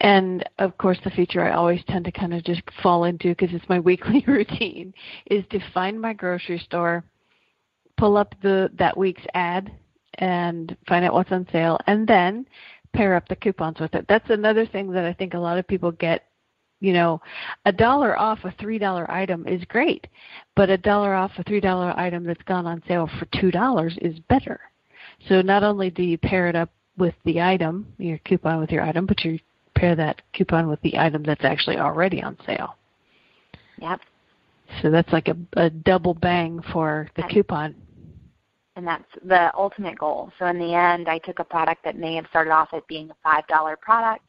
And 0.00 0.48
of 0.58 0.76
course, 0.78 0.98
the 1.04 1.10
feature 1.10 1.42
I 1.42 1.52
always 1.52 1.84
tend 1.84 2.04
to 2.06 2.12
kind 2.12 2.32
of 2.32 2.42
just 2.44 2.62
fall 2.82 3.04
into 3.04 3.28
because 3.28 3.52
it's 3.52 3.68
my 3.68 3.80
weekly 3.90 4.24
routine 4.26 4.94
is 5.26 5.44
to 5.50 5.60
find 5.72 6.00
my 6.00 6.12
grocery 6.12 6.58
store, 6.58 7.04
pull 7.96 8.16
up 8.16 8.34
the 8.40 8.70
that 8.74 8.96
week's 8.96 9.26
ad, 9.34 9.70
and 10.18 10.76
find 10.86 11.04
out 11.04 11.14
what's 11.14 11.32
on 11.32 11.46
sale, 11.50 11.78
and 11.86 12.06
then 12.06 12.46
pair 12.92 13.14
up 13.14 13.28
the 13.28 13.36
coupons 13.36 13.80
with 13.80 13.94
it. 13.94 14.06
That's 14.08 14.28
another 14.30 14.66
thing 14.66 14.90
that 14.92 15.04
I 15.04 15.12
think 15.12 15.34
a 15.34 15.38
lot 15.38 15.58
of 15.58 15.66
people 15.66 15.92
get 15.92 16.24
you 16.80 16.92
know, 16.92 17.20
a 17.64 17.72
dollar 17.72 18.16
off 18.16 18.38
a 18.44 18.52
three 18.60 18.78
dollar 18.78 19.10
item 19.10 19.46
is 19.46 19.64
great, 19.64 20.06
but 20.54 20.70
a 20.70 20.78
dollar 20.78 21.14
off 21.14 21.32
a 21.38 21.42
three 21.42 21.60
dollar 21.60 21.92
item 21.98 22.24
that's 22.24 22.42
gone 22.44 22.66
on 22.66 22.82
sale 22.86 23.10
for 23.18 23.26
two 23.40 23.50
dollars 23.50 23.98
is 24.00 24.18
better. 24.28 24.60
So 25.28 25.42
not 25.42 25.64
only 25.64 25.90
do 25.90 26.02
you 26.02 26.16
pair 26.18 26.48
it 26.48 26.54
up 26.54 26.70
with 26.96 27.14
the 27.24 27.40
item, 27.40 27.86
your 27.98 28.18
coupon 28.18 28.60
with 28.60 28.70
your 28.70 28.82
item, 28.82 29.06
but 29.06 29.24
you 29.24 29.38
pair 29.74 29.96
that 29.96 30.22
coupon 30.32 30.68
with 30.68 30.80
the 30.82 30.98
item 30.98 31.22
that's 31.22 31.44
actually 31.44 31.78
already 31.78 32.22
on 32.22 32.36
sale. 32.46 32.76
Yep. 33.78 34.00
So 34.82 34.90
that's 34.90 35.12
like 35.12 35.28
a, 35.28 35.36
a 35.54 35.70
double 35.70 36.14
bang 36.14 36.62
for 36.72 37.08
the 37.16 37.22
coupon. 37.22 37.74
And 38.78 38.86
that's 38.86 39.04
the 39.24 39.54
ultimate 39.54 39.98
goal. 39.98 40.32
So 40.38 40.46
in 40.46 40.58
the 40.58 40.72
end, 40.72 41.08
I 41.08 41.18
took 41.18 41.40
a 41.40 41.44
product 41.44 41.84
that 41.84 41.98
may 41.98 42.14
have 42.14 42.26
started 42.30 42.52
off 42.52 42.68
at 42.72 42.86
being 42.86 43.10
a 43.10 43.14
five 43.22 43.46
dollar 43.46 43.76
product 43.76 44.22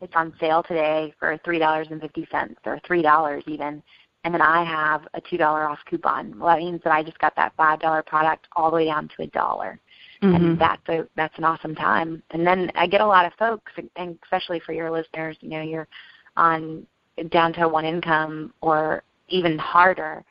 it's 0.00 0.14
on 0.16 0.32
sale 0.40 0.62
today 0.62 1.12
for 1.18 1.38
three 1.44 1.58
dollars 1.58 1.88
and 1.90 2.00
fifty 2.00 2.26
cents 2.30 2.58
or 2.64 2.80
three 2.86 3.02
dollars 3.02 3.42
even 3.46 3.82
and 4.24 4.34
then 4.34 4.42
I 4.42 4.64
have 4.64 5.06
a 5.14 5.20
two 5.20 5.36
dollar 5.38 5.66
off 5.66 5.78
coupon. 5.88 6.38
Well 6.38 6.48
that 6.48 6.58
means 6.58 6.80
that 6.84 6.92
I 6.92 7.02
just 7.02 7.18
got 7.18 7.34
that 7.36 7.52
five 7.56 7.80
dollar 7.80 8.02
product 8.02 8.46
all 8.56 8.70
the 8.70 8.76
way 8.76 8.86
down 8.86 9.08
to 9.16 9.22
a 9.22 9.26
dollar. 9.28 9.78
Mm-hmm. 10.22 10.34
And 10.34 10.58
that's 10.58 10.88
a 10.88 11.06
that's 11.16 11.36
an 11.38 11.44
awesome 11.44 11.74
time. 11.74 12.22
And 12.30 12.46
then 12.46 12.70
I 12.74 12.86
get 12.86 13.00
a 13.00 13.06
lot 13.06 13.26
of 13.26 13.32
folks 13.38 13.72
and 13.96 14.18
especially 14.22 14.60
for 14.60 14.72
your 14.72 14.90
listeners, 14.90 15.36
you 15.40 15.50
know, 15.50 15.62
you're 15.62 15.88
on 16.36 16.86
down 17.30 17.52
to 17.54 17.68
one 17.68 17.84
income 17.84 18.54
or 18.60 19.02
even 19.28 19.58
harder. 19.58 20.24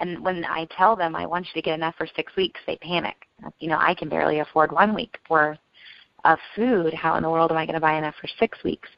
And 0.00 0.24
when 0.24 0.44
I 0.44 0.66
tell 0.76 0.96
them 0.96 1.14
I 1.14 1.26
want 1.26 1.46
you 1.46 1.60
to 1.60 1.64
get 1.64 1.74
enough 1.74 1.94
for 1.96 2.08
six 2.16 2.34
weeks, 2.36 2.60
they 2.66 2.76
panic. 2.76 3.16
You 3.60 3.68
know, 3.68 3.78
I 3.78 3.94
can 3.94 4.08
barely 4.08 4.40
afford 4.40 4.72
one 4.72 4.94
week 4.94 5.18
worth 5.30 5.58
of 6.24 6.38
food. 6.56 6.92
How 6.94 7.16
in 7.16 7.22
the 7.22 7.30
world 7.30 7.50
am 7.50 7.56
I 7.56 7.66
going 7.66 7.74
to 7.74 7.80
buy 7.80 7.96
enough 7.96 8.14
for 8.20 8.28
six 8.38 8.62
weeks? 8.64 8.88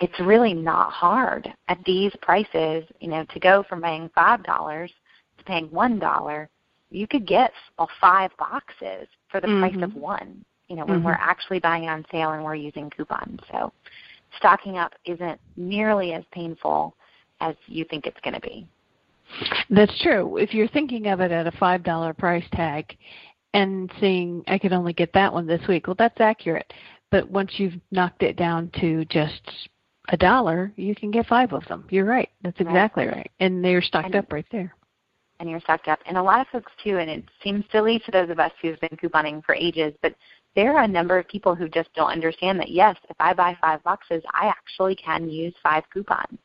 it's 0.00 0.20
really 0.20 0.54
not 0.54 0.92
hard 0.92 1.52
at 1.68 1.78
these 1.84 2.12
prices, 2.22 2.84
you 3.00 3.08
know, 3.08 3.24
to 3.32 3.40
go 3.40 3.64
from 3.68 3.82
paying 3.82 4.10
five 4.14 4.42
dollars 4.44 4.92
to 5.38 5.44
paying 5.44 5.66
one 5.66 5.98
dollar, 5.98 6.48
you 6.90 7.06
could 7.06 7.26
get 7.26 7.52
all 7.78 7.88
five 8.00 8.30
boxes 8.38 9.08
for 9.28 9.40
the 9.40 9.46
mm-hmm. 9.46 9.74
price 9.76 9.84
of 9.84 9.94
one. 9.94 10.44
You 10.68 10.76
know, 10.76 10.84
when 10.84 10.98
mm-hmm. 10.98 11.06
we're 11.06 11.12
actually 11.12 11.60
buying 11.60 11.88
on 11.88 12.04
sale 12.12 12.32
and 12.32 12.44
we're 12.44 12.54
using 12.54 12.90
coupons. 12.90 13.40
So 13.50 13.72
stocking 14.36 14.76
up 14.76 14.92
isn't 15.06 15.40
nearly 15.56 16.12
as 16.12 16.24
painful 16.30 16.94
as 17.40 17.54
you 17.66 17.84
think 17.84 18.06
it's 18.06 18.20
going 18.22 18.34
to 18.34 18.40
be. 18.40 18.66
That's 19.70 19.96
true. 20.02 20.36
If 20.36 20.54
you're 20.54 20.68
thinking 20.68 21.08
of 21.08 21.20
it 21.20 21.30
at 21.30 21.46
a 21.46 21.52
five 21.52 21.82
dollar 21.82 22.12
price 22.12 22.44
tag 22.52 22.96
and 23.54 23.90
seeing 24.00 24.42
I 24.46 24.58
could 24.58 24.72
only 24.72 24.92
get 24.92 25.12
that 25.12 25.32
one 25.32 25.46
this 25.46 25.66
week, 25.68 25.86
well 25.86 25.96
that's 25.98 26.20
accurate. 26.20 26.72
But 27.10 27.30
once 27.30 27.52
you've 27.56 27.80
knocked 27.90 28.22
it 28.22 28.36
down 28.36 28.70
to 28.80 29.04
just 29.06 29.68
a 30.10 30.16
dollar, 30.16 30.72
you 30.76 30.94
can 30.94 31.10
get 31.10 31.26
five 31.26 31.52
of 31.52 31.64
them. 31.66 31.86
You're 31.90 32.04
right. 32.04 32.28
That's 32.42 32.60
exactly 32.60 33.06
right. 33.06 33.16
right. 33.16 33.30
And 33.40 33.64
they're 33.64 33.82
stocked 33.82 34.06
and, 34.06 34.16
up 34.16 34.32
right 34.32 34.46
there. 34.50 34.74
And 35.40 35.48
you're 35.48 35.60
stocked 35.60 35.88
up. 35.88 36.00
And 36.06 36.16
a 36.16 36.22
lot 36.22 36.40
of 36.40 36.46
folks 36.48 36.72
too, 36.82 36.98
and 36.98 37.10
it 37.10 37.24
seems 37.42 37.64
silly 37.70 37.98
to 38.00 38.10
those 38.10 38.30
of 38.30 38.38
us 38.38 38.52
who've 38.60 38.80
been 38.80 38.98
couponing 39.02 39.44
for 39.44 39.54
ages, 39.54 39.94
but 40.02 40.14
there 40.54 40.76
are 40.76 40.82
a 40.82 40.88
number 40.88 41.18
of 41.18 41.28
people 41.28 41.54
who 41.54 41.68
just 41.68 41.92
don't 41.94 42.10
understand 42.10 42.58
that 42.58 42.70
yes, 42.70 42.96
if 43.08 43.16
I 43.20 43.32
buy 43.32 43.56
five 43.60 43.82
boxes, 43.84 44.22
I 44.34 44.46
actually 44.46 44.96
can 44.96 45.28
use 45.28 45.54
five 45.62 45.84
coupons. 45.92 46.38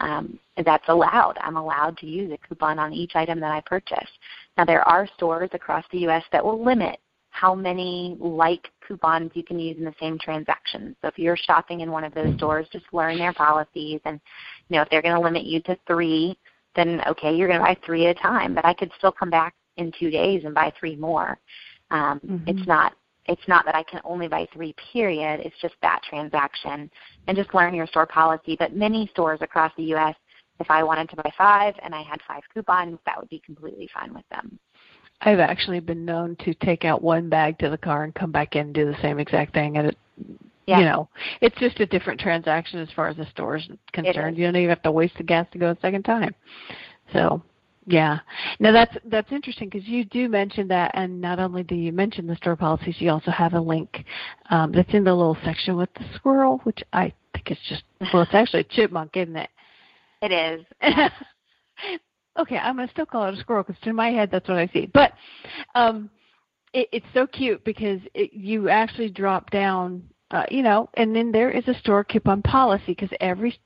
Um, 0.00 0.38
that's 0.64 0.88
allowed. 0.88 1.36
I'm 1.40 1.56
allowed 1.56 1.96
to 1.98 2.06
use 2.06 2.32
a 2.32 2.48
coupon 2.48 2.78
on 2.78 2.92
each 2.92 3.12
item 3.14 3.40
that 3.40 3.52
I 3.52 3.60
purchase. 3.60 4.08
Now 4.56 4.64
there 4.64 4.86
are 4.88 5.08
stores 5.16 5.50
across 5.52 5.84
the 5.92 5.98
U.S. 6.00 6.24
that 6.32 6.44
will 6.44 6.62
limit 6.62 6.98
how 7.30 7.54
many 7.54 8.16
like 8.18 8.68
coupons 8.86 9.30
you 9.34 9.42
can 9.42 9.58
use 9.58 9.76
in 9.78 9.84
the 9.84 9.94
same 10.00 10.18
transaction. 10.18 10.96
So 11.00 11.08
if 11.08 11.18
you're 11.18 11.36
shopping 11.36 11.80
in 11.80 11.90
one 11.90 12.04
of 12.04 12.12
those 12.12 12.34
stores, 12.36 12.66
just 12.72 12.84
learn 12.92 13.18
their 13.18 13.32
policies 13.32 14.00
and 14.04 14.20
you 14.68 14.76
know 14.76 14.82
if 14.82 14.90
they're 14.90 15.02
going 15.02 15.14
to 15.14 15.20
limit 15.20 15.44
you 15.44 15.60
to 15.62 15.78
3, 15.86 16.36
then 16.76 17.00
okay, 17.06 17.34
you're 17.34 17.48
going 17.48 17.60
to 17.60 17.64
buy 17.64 17.76
3 17.86 18.06
at 18.06 18.16
a 18.16 18.20
time, 18.20 18.54
but 18.54 18.64
I 18.64 18.74
could 18.74 18.90
still 18.98 19.12
come 19.12 19.30
back 19.30 19.54
in 19.76 19.92
2 19.98 20.10
days 20.10 20.42
and 20.44 20.54
buy 20.54 20.72
3 20.78 20.96
more. 20.96 21.38
Um, 21.90 22.20
mm-hmm. 22.20 22.48
It's 22.48 22.66
not 22.66 22.94
it's 23.30 23.48
not 23.48 23.64
that 23.64 23.74
I 23.74 23.82
can 23.84 24.00
only 24.04 24.28
buy 24.28 24.46
3 24.52 24.74
period, 24.92 25.40
it's 25.40 25.56
just 25.62 25.74
that 25.82 26.00
transaction. 26.02 26.90
And 27.26 27.36
just 27.36 27.54
learn 27.54 27.74
your 27.74 27.86
store 27.86 28.06
policy, 28.06 28.56
but 28.58 28.74
many 28.74 29.08
stores 29.12 29.38
across 29.40 29.72
the 29.76 29.94
US 29.94 30.16
if 30.58 30.70
I 30.70 30.82
wanted 30.82 31.08
to 31.08 31.16
buy 31.16 31.30
5 31.38 31.74
and 31.82 31.94
I 31.94 32.02
had 32.02 32.20
5 32.28 32.42
coupons, 32.52 32.98
that 33.06 33.18
would 33.18 33.30
be 33.30 33.40
completely 33.46 33.88
fine 33.94 34.12
with 34.12 34.28
them. 34.30 34.58
I've 35.22 35.40
actually 35.40 35.80
been 35.80 36.04
known 36.04 36.36
to 36.44 36.54
take 36.54 36.84
out 36.84 37.02
one 37.02 37.28
bag 37.28 37.58
to 37.60 37.70
the 37.70 37.78
car 37.78 38.04
and 38.04 38.14
come 38.14 38.30
back 38.30 38.56
in 38.56 38.66
and 38.66 38.74
do 38.74 38.84
the 38.84 39.00
same 39.00 39.18
exact 39.18 39.54
thing. 39.54 39.78
And 39.78 39.88
it 39.88 39.96
yeah. 40.66 40.78
you 40.78 40.84
know 40.84 41.08
it's 41.40 41.58
just 41.58 41.80
a 41.80 41.86
different 41.86 42.20
transaction 42.20 42.78
as 42.78 42.88
far 42.94 43.08
as 43.08 43.16
the 43.16 43.26
store 43.26 43.56
is 43.56 43.68
concerned. 43.92 44.38
You 44.38 44.44
don't 44.44 44.56
even 44.56 44.68
have 44.70 44.82
to 44.82 44.92
waste 44.92 45.16
the 45.16 45.24
gas 45.24 45.46
to 45.52 45.58
go 45.58 45.70
a 45.70 45.78
second 45.80 46.04
time. 46.04 46.34
So 47.12 47.42
yeah. 47.86 48.20
Now 48.58 48.72
that's 48.72 48.96
that's 49.06 49.32
interesting 49.32 49.68
because 49.68 49.88
you 49.88 50.04
do 50.04 50.28
mention 50.28 50.68
that 50.68 50.90
and 50.94 51.20
not 51.20 51.38
only 51.38 51.62
do 51.62 51.74
you 51.74 51.92
mention 51.92 52.26
the 52.26 52.36
store 52.36 52.56
policies 52.56 52.96
you 52.98 53.10
also 53.10 53.30
have 53.30 53.54
a 53.54 53.60
link 53.60 54.04
um, 54.50 54.72
that's 54.72 54.92
in 54.92 55.04
the 55.04 55.14
little 55.14 55.36
section 55.44 55.76
with 55.76 55.92
the 55.94 56.04
squirrel 56.14 56.60
which 56.64 56.82
i 56.92 57.12
think 57.32 57.50
is 57.50 57.58
just 57.68 57.82
well 58.12 58.22
it's 58.22 58.34
actually 58.34 58.60
a 58.60 58.64
chipmunk 58.64 59.16
isn't 59.16 59.36
it? 59.36 59.50
It 60.22 60.32
is. 60.32 60.64
Okay, 62.38 62.56
I'm 62.56 62.76
going 62.76 62.86
to 62.86 62.92
still 62.92 63.06
call 63.06 63.26
it 63.26 63.34
a 63.34 63.40
squirrel 63.40 63.64
because 63.64 63.82
in 63.86 63.94
my 63.96 64.10
head 64.10 64.30
that's 64.30 64.48
what 64.48 64.56
I 64.56 64.66
see. 64.68 64.86
But 64.94 65.12
um, 65.74 66.08
it, 66.72 66.88
it's 66.92 67.06
so 67.12 67.26
cute 67.26 67.62
because 67.64 68.00
it, 68.14 68.32
you 68.32 68.68
actually 68.68 69.10
drop 69.10 69.50
down, 69.50 70.02
uh, 70.30 70.44
you 70.50 70.62
know, 70.62 70.88
and 70.94 71.14
then 71.14 71.32
there 71.32 71.50
is 71.50 71.66
a 71.66 71.74
store 71.74 72.04
coupon 72.04 72.42
policy 72.42 72.82
because 72.88 73.10
every 73.20 73.58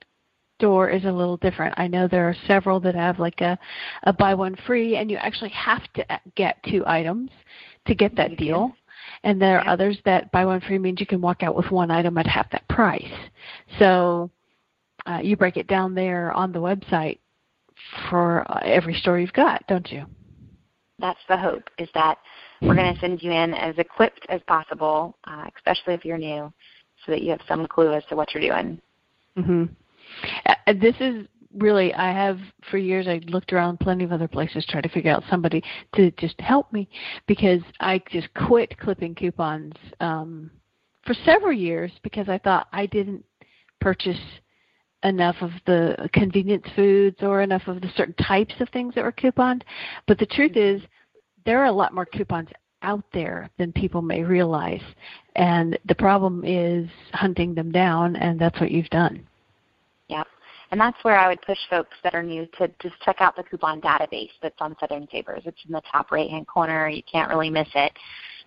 store 0.58 0.88
is 0.88 1.04
a 1.04 1.12
little 1.12 1.36
different. 1.38 1.74
I 1.76 1.86
know 1.86 2.08
there 2.08 2.28
are 2.28 2.36
several 2.46 2.80
that 2.80 2.94
have 2.94 3.18
like 3.18 3.40
a, 3.40 3.58
a 4.04 4.12
buy 4.12 4.34
one 4.34 4.56
free, 4.66 4.96
and 4.96 5.10
you 5.10 5.16
actually 5.16 5.50
have 5.50 5.82
to 5.94 6.04
get 6.36 6.62
two 6.68 6.84
items 6.86 7.30
to 7.86 7.94
get 7.94 8.16
that 8.16 8.36
deal. 8.36 8.74
and 9.24 9.40
there 9.40 9.60
are 9.60 9.68
others 9.68 9.98
that 10.04 10.30
buy 10.32 10.44
one 10.44 10.60
free 10.60 10.78
means 10.78 11.00
you 11.00 11.06
can 11.06 11.20
walk 11.20 11.42
out 11.42 11.54
with 11.54 11.70
one 11.70 11.90
item 11.90 12.16
at 12.18 12.26
half 12.26 12.50
that 12.50 12.66
price. 12.68 13.12
So 13.78 14.30
uh, 15.06 15.20
you 15.22 15.36
break 15.36 15.56
it 15.56 15.66
down 15.66 15.94
there 15.94 16.32
on 16.32 16.52
the 16.52 16.60
website 16.60 17.18
for 18.08 18.50
uh, 18.50 18.60
every 18.64 18.94
store 18.94 19.18
you've 19.18 19.32
got, 19.32 19.66
don't 19.66 19.90
you? 19.90 20.04
That's 20.98 21.20
the 21.28 21.36
hope. 21.36 21.64
Is 21.78 21.88
that 21.94 22.18
we're 22.62 22.76
going 22.76 22.94
to 22.94 23.00
send 23.00 23.22
you 23.22 23.30
in 23.32 23.52
as 23.52 23.76
equipped 23.78 24.24
as 24.28 24.40
possible, 24.46 25.16
uh, 25.24 25.44
especially 25.56 25.94
if 25.94 26.04
you're 26.04 26.18
new, 26.18 26.52
so 27.04 27.12
that 27.12 27.22
you 27.22 27.30
have 27.30 27.40
some 27.48 27.66
clue 27.66 27.92
as 27.92 28.04
to 28.08 28.16
what 28.16 28.32
you're 28.32 28.42
doing. 28.42 28.80
Mm-hmm. 29.36 29.64
Uh, 30.46 30.72
this 30.80 30.94
is 31.00 31.26
really 31.56 31.94
I 31.94 32.12
have 32.12 32.38
for 32.70 32.78
years 32.78 33.06
I 33.06 33.20
looked 33.26 33.52
around 33.52 33.78
plenty 33.78 34.04
of 34.04 34.12
other 34.12 34.28
places 34.28 34.66
trying 34.68 34.82
to 34.82 34.88
figure 34.88 35.12
out 35.12 35.22
somebody 35.30 35.62
to 35.94 36.10
just 36.12 36.40
help 36.40 36.72
me 36.72 36.88
because 37.28 37.60
I 37.80 38.02
just 38.10 38.28
quit 38.34 38.76
clipping 38.78 39.14
coupons 39.14 39.74
um 40.00 40.50
for 41.06 41.14
several 41.24 41.52
years 41.52 41.92
because 42.02 42.28
I 42.28 42.38
thought 42.38 42.66
I 42.72 42.86
didn't 42.86 43.24
purchase 43.80 44.18
enough 45.04 45.36
of 45.42 45.50
the 45.66 46.08
convenience 46.12 46.66
foods 46.74 47.18
or 47.20 47.42
enough 47.42 47.62
of 47.66 47.80
the 47.80 47.90
certain 47.94 48.14
types 48.14 48.54
of 48.60 48.68
things 48.70 48.94
that 48.94 49.04
were 49.04 49.12
couponed. 49.12 49.64
But 50.06 50.18
the 50.18 50.26
truth 50.26 50.56
is 50.56 50.82
there 51.44 51.60
are 51.60 51.66
a 51.66 51.72
lot 51.72 51.94
more 51.94 52.06
coupons 52.06 52.48
out 52.82 53.04
there 53.12 53.50
than 53.58 53.72
people 53.72 54.02
may 54.02 54.22
realize. 54.22 54.82
And 55.36 55.78
the 55.86 55.94
problem 55.94 56.42
is 56.44 56.88
hunting 57.12 57.54
them 57.54 57.70
down 57.70 58.16
and 58.16 58.38
that's 58.38 58.58
what 58.60 58.70
you've 58.70 58.90
done. 58.90 59.26
And 60.70 60.80
that's 60.80 61.02
where 61.02 61.18
I 61.18 61.28
would 61.28 61.42
push 61.42 61.58
folks 61.70 61.96
that 62.02 62.14
are 62.14 62.22
new 62.22 62.46
to 62.58 62.68
just 62.80 63.00
check 63.04 63.16
out 63.20 63.36
the 63.36 63.42
coupon 63.42 63.80
database 63.80 64.30
that's 64.42 64.60
on 64.60 64.76
Southern 64.80 65.06
Savers. 65.12 65.42
It's 65.44 65.64
in 65.66 65.72
the 65.72 65.82
top 65.90 66.10
right 66.10 66.28
hand 66.28 66.46
corner. 66.46 66.88
You 66.88 67.02
can't 67.10 67.28
really 67.28 67.50
miss 67.50 67.68
it. 67.74 67.92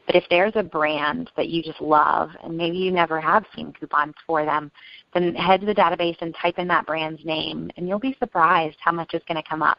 But 0.07 0.15
if 0.15 0.23
there's 0.29 0.53
a 0.55 0.63
brand 0.63 1.29
that 1.35 1.49
you 1.49 1.61
just 1.61 1.81
love 1.81 2.29
and 2.43 2.55
maybe 2.55 2.77
you 2.77 2.91
never 2.91 3.19
have 3.19 3.45
seen 3.53 3.73
coupons 3.73 4.15
for 4.25 4.45
them, 4.45 4.71
then 5.13 5.35
head 5.35 5.59
to 5.59 5.65
the 5.65 5.75
database 5.75 6.15
and 6.21 6.33
type 6.41 6.57
in 6.57 6.67
that 6.69 6.85
brand's 6.85 7.23
name 7.25 7.69
and 7.75 7.87
you'll 7.87 7.99
be 7.99 8.15
surprised 8.17 8.77
how 8.79 8.93
much 8.93 9.13
is 9.13 9.21
going 9.27 9.41
to 9.41 9.49
come 9.49 9.61
up. 9.61 9.77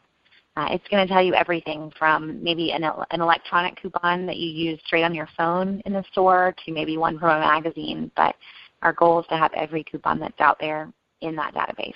Uh, 0.57 0.67
it's 0.71 0.87
going 0.89 1.07
to 1.07 1.13
tell 1.13 1.23
you 1.23 1.35
everything 1.35 1.91
from 1.99 2.43
maybe 2.43 2.73
an, 2.73 2.83
an 2.85 3.21
electronic 3.21 3.81
coupon 3.81 4.27
that 4.27 4.37
you 4.37 4.49
use 4.49 4.81
straight 4.85 5.05
on 5.05 5.15
your 5.15 5.29
phone 5.37 5.81
in 5.87 5.93
the 5.93 6.05
store 6.11 6.55
to 6.65 6.73
maybe 6.73 6.99
one 6.99 7.19
from 7.19 7.31
a 7.31 7.41
magazine. 7.41 8.11
But 8.17 8.35
our 8.83 8.93
goal 8.93 9.21
is 9.21 9.27
to 9.29 9.37
have 9.37 9.53
every 9.55 9.85
coupon 9.85 10.19
that's 10.19 10.41
out 10.41 10.59
there 10.61 10.93
in 11.21 11.37
that 11.37 11.55
database. 11.55 11.95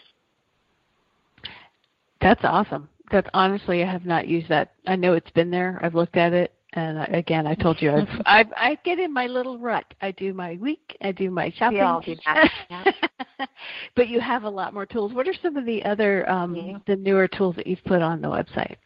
That's 2.23 2.45
awesome. 2.45 2.89
That's 3.11 3.29
honestly, 3.35 3.83
I 3.83 3.91
have 3.91 4.07
not 4.07 4.29
used 4.29 4.49
that. 4.49 4.73
I 4.87 4.97
know 4.97 5.15
it's 5.15 5.31
been 5.31 5.51
there. 5.51 5.79
I've 5.83 5.95
looked 5.95 6.17
at 6.17 6.33
it, 6.33 6.55
and 6.75 6.99
I, 6.99 7.05
again, 7.05 7.47
I 7.47 7.55
told 7.55 7.83
you, 7.83 7.93
I've, 7.93 8.09
I 8.27 8.45
I 8.57 8.79
get 8.85 8.99
in 8.99 9.13
my 9.13 9.27
little 9.27 9.59
rut. 9.59 9.85
I 10.01 10.13
do 10.13 10.33
my 10.33 10.57
week. 10.61 10.97
I 11.03 11.13
do 11.13 11.31
my 11.31 11.53
shopping. 11.57 11.79
We 11.79 11.85
all 11.85 12.01
do 12.01 12.17
that. 12.25 12.51
Yeah. 12.71 13.47
but 13.97 14.09
you 14.09 14.21
have 14.21 14.45
a 14.45 14.49
lot 14.49 14.73
more 14.73 14.87
tools. 14.87 15.13
What 15.13 15.29
are 15.29 15.35
some 15.43 15.57
of 15.57 15.67
the 15.67 15.85
other 15.85 16.29
um, 16.31 16.55
yeah. 16.55 16.79
the 16.87 16.97
newer 16.97 17.29
tools 17.29 17.57
that 17.57 17.67
you've 17.67 17.85
put 17.85 18.01
on 18.01 18.23
the 18.23 18.29
website? 18.29 18.77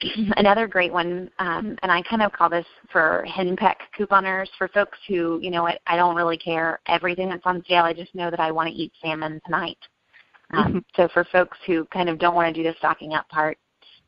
Another 0.36 0.66
great 0.66 0.92
one, 0.92 1.30
um, 1.38 1.76
and 1.82 1.90
I 1.90 2.02
kind 2.02 2.22
of 2.22 2.32
call 2.32 2.50
this 2.50 2.66
for 2.92 3.26
henpeck 3.28 3.76
couponers, 3.98 4.48
for 4.58 4.68
folks 4.68 4.98
who, 5.08 5.38
you 5.40 5.50
know 5.50 5.62
what, 5.62 5.80
I 5.86 5.96
don't 5.96 6.14
really 6.14 6.36
care 6.36 6.80
everything 6.86 7.30
that's 7.30 7.46
on 7.46 7.64
sale. 7.66 7.84
I 7.84 7.94
just 7.94 8.14
know 8.14 8.30
that 8.30 8.40
I 8.40 8.50
want 8.50 8.68
to 8.68 8.74
eat 8.74 8.92
salmon 9.02 9.40
tonight. 9.46 9.78
Um, 10.52 10.66
mm-hmm. 10.66 10.78
So 10.94 11.08
for 11.12 11.24
folks 11.24 11.58
who 11.66 11.84
kind 11.86 12.08
of 12.08 12.18
don't 12.18 12.34
want 12.34 12.54
to 12.54 12.62
do 12.62 12.68
the 12.68 12.74
stocking 12.78 13.14
up 13.14 13.28
part, 13.28 13.58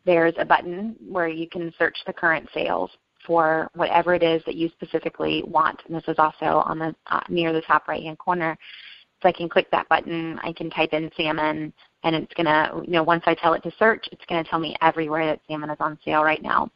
there's 0.04 0.34
a 0.38 0.44
button 0.44 0.96
where 1.06 1.28
you 1.28 1.48
can 1.48 1.72
search 1.78 1.96
the 2.06 2.12
current 2.12 2.48
sales 2.54 2.90
for 3.26 3.68
whatever 3.74 4.14
it 4.14 4.22
is 4.22 4.42
that 4.46 4.54
you 4.54 4.70
specifically 4.70 5.42
want. 5.46 5.80
And 5.86 5.94
this 5.94 6.04
is 6.08 6.16
also 6.18 6.62
on 6.64 6.78
the 6.78 6.94
uh, 7.08 7.20
near 7.28 7.52
the 7.52 7.60
top 7.62 7.88
right 7.88 8.02
hand 8.02 8.18
corner. 8.18 8.56
So 9.20 9.28
I 9.28 9.32
can 9.32 9.48
click 9.48 9.68
that 9.72 9.88
button, 9.88 10.38
I 10.44 10.52
can 10.52 10.70
type 10.70 10.92
in 10.92 11.10
salmon, 11.16 11.72
and 12.04 12.14
it's 12.14 12.32
gonna, 12.34 12.80
you 12.84 12.92
know, 12.92 13.02
once 13.02 13.24
I 13.26 13.34
tell 13.34 13.52
it 13.54 13.64
to 13.64 13.72
search, 13.76 14.06
it's 14.12 14.24
gonna 14.28 14.44
tell 14.44 14.60
me 14.60 14.76
everywhere 14.80 15.26
that 15.26 15.40
salmon 15.48 15.70
is 15.70 15.76
on 15.80 15.98
sale 16.04 16.22
right 16.22 16.40
now. 16.40 16.70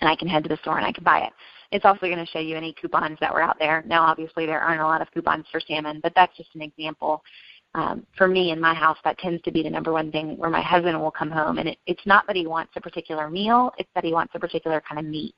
And 0.00 0.10
I 0.10 0.14
can 0.14 0.28
head 0.28 0.42
to 0.42 0.48
the 0.50 0.58
store 0.58 0.76
and 0.76 0.86
I 0.86 0.92
can 0.92 1.04
buy 1.04 1.20
it. 1.20 1.32
It's 1.72 1.86
also 1.86 2.00
going 2.06 2.18
to 2.18 2.26
show 2.26 2.38
you 2.38 2.54
any 2.54 2.74
coupons 2.74 3.18
that 3.20 3.32
were 3.32 3.42
out 3.42 3.58
there. 3.58 3.82
Now, 3.86 4.02
obviously, 4.02 4.44
there 4.44 4.60
aren't 4.60 4.82
a 4.82 4.86
lot 4.86 5.00
of 5.00 5.10
coupons 5.12 5.46
for 5.50 5.58
salmon, 5.58 6.00
but 6.02 6.12
that's 6.14 6.36
just 6.36 6.50
an 6.54 6.60
example 6.60 7.22
um, 7.74 8.06
for 8.16 8.28
me 8.28 8.50
in 8.50 8.60
my 8.60 8.74
house, 8.74 8.98
that 9.04 9.18
tends 9.18 9.42
to 9.42 9.50
be 9.50 9.62
the 9.62 9.70
number 9.70 9.92
one 9.92 10.12
thing 10.12 10.36
where 10.36 10.50
my 10.50 10.60
husband 10.60 11.00
will 11.00 11.10
come 11.10 11.30
home, 11.30 11.58
and 11.58 11.68
it, 11.68 11.78
it's 11.86 12.06
not 12.06 12.26
that 12.26 12.36
he 12.36 12.46
wants 12.46 12.72
a 12.76 12.80
particular 12.80 13.30
meal; 13.30 13.72
it's 13.78 13.88
that 13.94 14.04
he 14.04 14.12
wants 14.12 14.34
a 14.34 14.40
particular 14.40 14.82
kind 14.86 14.98
of 14.98 15.10
meat. 15.10 15.34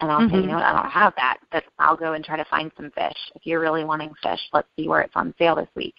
And 0.00 0.10
I'll 0.10 0.20
mm-hmm. 0.20 0.34
say, 0.34 0.40
you 0.40 0.46
know, 0.46 0.54
what, 0.54 0.64
I 0.64 0.72
don't 0.72 0.90
have 0.90 1.12
that, 1.16 1.38
but 1.52 1.64
I'll 1.78 1.96
go 1.96 2.14
and 2.14 2.24
try 2.24 2.38
to 2.38 2.44
find 2.46 2.72
some 2.76 2.90
fish. 2.92 3.16
If 3.34 3.44
you're 3.44 3.60
really 3.60 3.84
wanting 3.84 4.12
fish, 4.22 4.40
let's 4.54 4.68
see 4.76 4.88
where 4.88 5.02
it's 5.02 5.12
on 5.14 5.34
sale 5.38 5.56
this 5.56 5.68
week. 5.76 5.94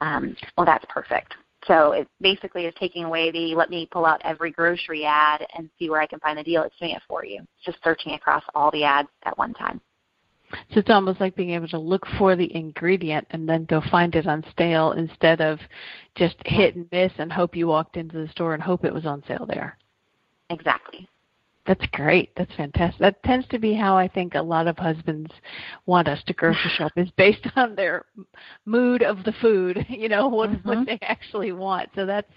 Um, 0.00 0.36
well, 0.56 0.66
that's 0.66 0.84
perfect. 0.88 1.34
So 1.66 1.92
it 1.92 2.08
basically 2.20 2.66
is 2.66 2.74
taking 2.78 3.04
away 3.04 3.30
the 3.30 3.54
let 3.54 3.70
me 3.70 3.88
pull 3.90 4.06
out 4.06 4.20
every 4.24 4.50
grocery 4.50 5.04
ad 5.04 5.46
and 5.56 5.70
see 5.78 5.90
where 5.90 6.00
I 6.00 6.06
can 6.06 6.20
find 6.20 6.38
the 6.38 6.44
deal. 6.44 6.62
It's 6.62 6.76
doing 6.78 6.92
it 6.92 7.02
for 7.08 7.24
you. 7.24 7.40
It's 7.40 7.64
just 7.64 7.78
searching 7.82 8.12
across 8.12 8.42
all 8.54 8.70
the 8.70 8.84
ads 8.84 9.08
at 9.24 9.36
one 9.38 9.54
time. 9.54 9.80
So 10.72 10.80
it's 10.80 10.90
almost 10.90 11.20
like 11.20 11.36
being 11.36 11.50
able 11.50 11.68
to 11.68 11.78
look 11.78 12.06
for 12.18 12.36
the 12.36 12.54
ingredient 12.54 13.26
and 13.30 13.48
then 13.48 13.64
go 13.64 13.82
find 13.90 14.14
it 14.14 14.26
on 14.26 14.44
sale 14.58 14.92
instead 14.92 15.40
of 15.40 15.58
just 16.14 16.36
hit 16.44 16.76
and 16.76 16.88
miss 16.90 17.12
and 17.18 17.32
hope 17.32 17.56
you 17.56 17.66
walked 17.66 17.96
into 17.96 18.16
the 18.18 18.28
store 18.28 18.54
and 18.54 18.62
hope 18.62 18.84
it 18.84 18.94
was 18.94 19.06
on 19.06 19.22
sale 19.26 19.46
there. 19.46 19.76
Exactly. 20.50 21.08
That's 21.66 21.84
great. 21.92 22.30
That's 22.36 22.54
fantastic. 22.54 23.00
That 23.00 23.22
tends 23.24 23.46
to 23.48 23.58
be 23.58 23.74
how 23.74 23.96
I 23.96 24.06
think 24.06 24.34
a 24.34 24.42
lot 24.42 24.68
of 24.68 24.78
husbands 24.78 25.32
want 25.86 26.06
us 26.06 26.22
to 26.26 26.32
grocery 26.32 26.70
shop 26.76 26.92
is 26.96 27.10
based 27.16 27.46
on 27.56 27.74
their 27.74 28.04
mood 28.64 29.02
of 29.02 29.24
the 29.24 29.32
food, 29.40 29.84
you 29.88 30.08
know, 30.08 30.28
what 30.28 30.50
mm-hmm. 30.50 30.68
what 30.68 30.86
they 30.86 30.98
actually 31.02 31.52
want. 31.52 31.88
So 31.94 32.06
that's 32.06 32.32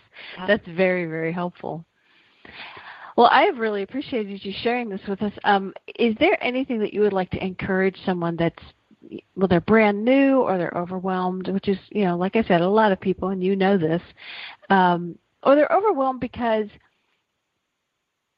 that's 0.47 0.67
very 0.67 1.05
very 1.05 1.31
helpful. 1.31 1.85
Well, 3.19 3.27
I 3.33 3.41
have 3.41 3.57
really 3.57 3.83
appreciated 3.83 4.45
you 4.45 4.53
sharing 4.63 4.87
this 4.87 5.01
with 5.05 5.21
us. 5.21 5.33
Um, 5.43 5.73
is 5.97 6.15
there 6.21 6.41
anything 6.41 6.79
that 6.79 6.93
you 6.93 7.01
would 7.01 7.11
like 7.11 7.29
to 7.31 7.45
encourage 7.45 7.97
someone 8.05 8.37
that's 8.37 8.63
well, 9.35 9.49
they're 9.49 9.59
brand 9.59 10.05
new 10.05 10.39
or 10.39 10.57
they're 10.57 10.71
overwhelmed, 10.73 11.49
which 11.49 11.67
is, 11.67 11.77
you 11.89 12.05
know, 12.05 12.15
like 12.15 12.37
I 12.37 12.43
said, 12.43 12.61
a 12.61 12.69
lot 12.69 12.93
of 12.93 13.01
people, 13.01 13.27
and 13.27 13.43
you 13.43 13.57
know 13.57 13.77
this, 13.77 14.01
um, 14.69 15.17
or 15.43 15.55
they're 15.55 15.69
overwhelmed 15.69 16.21
because 16.21 16.67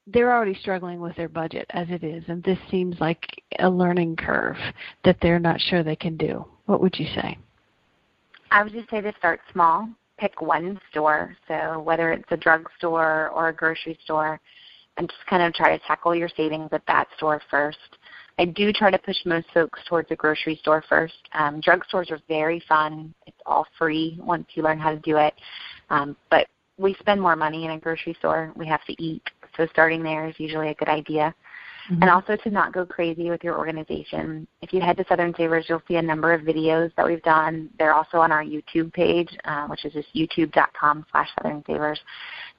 they're 0.07 0.33
already 0.33 0.55
struggling 0.55 0.99
with 0.99 1.15
their 1.15 1.29
budget 1.29 1.67
as 1.69 1.85
it 1.91 2.03
is, 2.03 2.23
and 2.27 2.41
this 2.41 2.57
seems 2.71 2.99
like 2.99 3.43
a 3.59 3.69
learning 3.69 4.15
curve 4.15 4.57
that 5.05 5.17
they're 5.21 5.37
not 5.37 5.61
sure 5.61 5.83
they 5.83 5.95
can 5.95 6.17
do. 6.17 6.43
What 6.65 6.81
would 6.81 6.97
you 6.97 7.05
say? 7.13 7.37
I 8.49 8.63
would 8.63 8.73
just 8.73 8.89
say 8.89 8.99
to 9.01 9.13
start 9.19 9.41
small. 9.53 9.89
Pick 10.17 10.41
one 10.41 10.79
store. 10.89 11.37
So 11.47 11.81
whether 11.81 12.11
it's 12.11 12.31
a 12.31 12.37
drugstore 12.37 13.29
or 13.29 13.49
a 13.49 13.53
grocery 13.53 13.99
store, 14.03 14.39
and 15.01 15.09
just 15.09 15.25
kind 15.25 15.41
of 15.41 15.51
try 15.55 15.75
to 15.75 15.83
tackle 15.87 16.13
your 16.13 16.29
savings 16.37 16.69
at 16.71 16.85
that 16.85 17.07
store 17.17 17.41
first. 17.49 17.79
I 18.37 18.45
do 18.45 18.71
try 18.71 18.91
to 18.91 18.99
push 18.99 19.17
most 19.25 19.47
folks 19.51 19.79
towards 19.89 20.11
a 20.11 20.15
grocery 20.15 20.57
store 20.61 20.83
first. 20.87 21.15
Um, 21.33 21.59
drugstores 21.59 22.11
are 22.11 22.19
very 22.27 22.63
fun. 22.69 23.11
It's 23.25 23.37
all 23.47 23.65
free 23.79 24.19
once 24.21 24.45
you 24.53 24.61
learn 24.61 24.77
how 24.77 24.91
to 24.91 24.99
do 24.99 25.17
it. 25.17 25.33
Um, 25.89 26.15
but 26.29 26.45
we 26.77 26.95
spend 26.99 27.19
more 27.19 27.35
money 27.35 27.65
in 27.65 27.71
a 27.71 27.79
grocery 27.79 28.15
store. 28.19 28.53
We 28.55 28.67
have 28.67 28.85
to 28.85 29.03
eat. 29.03 29.23
So 29.57 29.65
starting 29.71 30.03
there 30.03 30.27
is 30.27 30.35
usually 30.37 30.69
a 30.69 30.75
good 30.75 30.87
idea. 30.87 31.33
Mm-hmm. 31.91 32.03
And 32.03 32.09
also 32.09 32.37
to 32.37 32.49
not 32.49 32.71
go 32.71 32.85
crazy 32.85 33.29
with 33.29 33.43
your 33.43 33.57
organization. 33.57 34.47
If 34.61 34.71
you 34.71 34.79
head 34.79 34.95
to 34.97 35.05
Southern 35.09 35.33
Savers, 35.35 35.65
you'll 35.67 35.81
see 35.89 35.95
a 35.95 36.01
number 36.01 36.31
of 36.31 36.41
videos 36.41 36.89
that 36.95 37.05
we've 37.05 37.21
done. 37.23 37.69
They're 37.77 37.93
also 37.93 38.17
on 38.17 38.31
our 38.31 38.45
YouTube 38.45 38.93
page, 38.93 39.27
uh, 39.43 39.67
which 39.67 39.83
is 39.83 39.91
just 39.91 40.07
youtube.com 40.15 41.05
slash 41.11 41.27
Southern 41.37 41.61
Savers. 41.67 41.99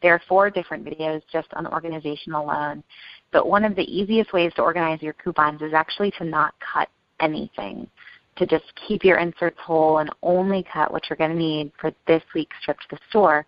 There 0.02 0.12
are 0.12 0.20
four 0.28 0.50
different 0.50 0.84
videos 0.84 1.22
just 1.32 1.48
on 1.54 1.66
organization 1.66 2.34
alone. 2.34 2.84
But 3.32 3.48
one 3.48 3.64
of 3.64 3.74
the 3.74 3.84
easiest 3.84 4.34
ways 4.34 4.52
to 4.56 4.62
organize 4.62 5.00
your 5.00 5.14
coupons 5.14 5.62
is 5.62 5.72
actually 5.72 6.10
to 6.18 6.24
not 6.24 6.52
cut 6.60 6.90
anything, 7.20 7.88
to 8.36 8.46
just 8.46 8.64
keep 8.86 9.02
your 9.02 9.16
inserts 9.16 9.58
whole 9.64 9.98
and 9.98 10.10
only 10.22 10.62
cut 10.70 10.92
what 10.92 11.08
you're 11.08 11.16
going 11.16 11.30
to 11.30 11.36
need 11.36 11.72
for 11.80 11.90
this 12.06 12.22
week's 12.34 12.56
trip 12.64 12.76
to 12.80 12.96
the 12.96 12.98
store. 13.08 13.46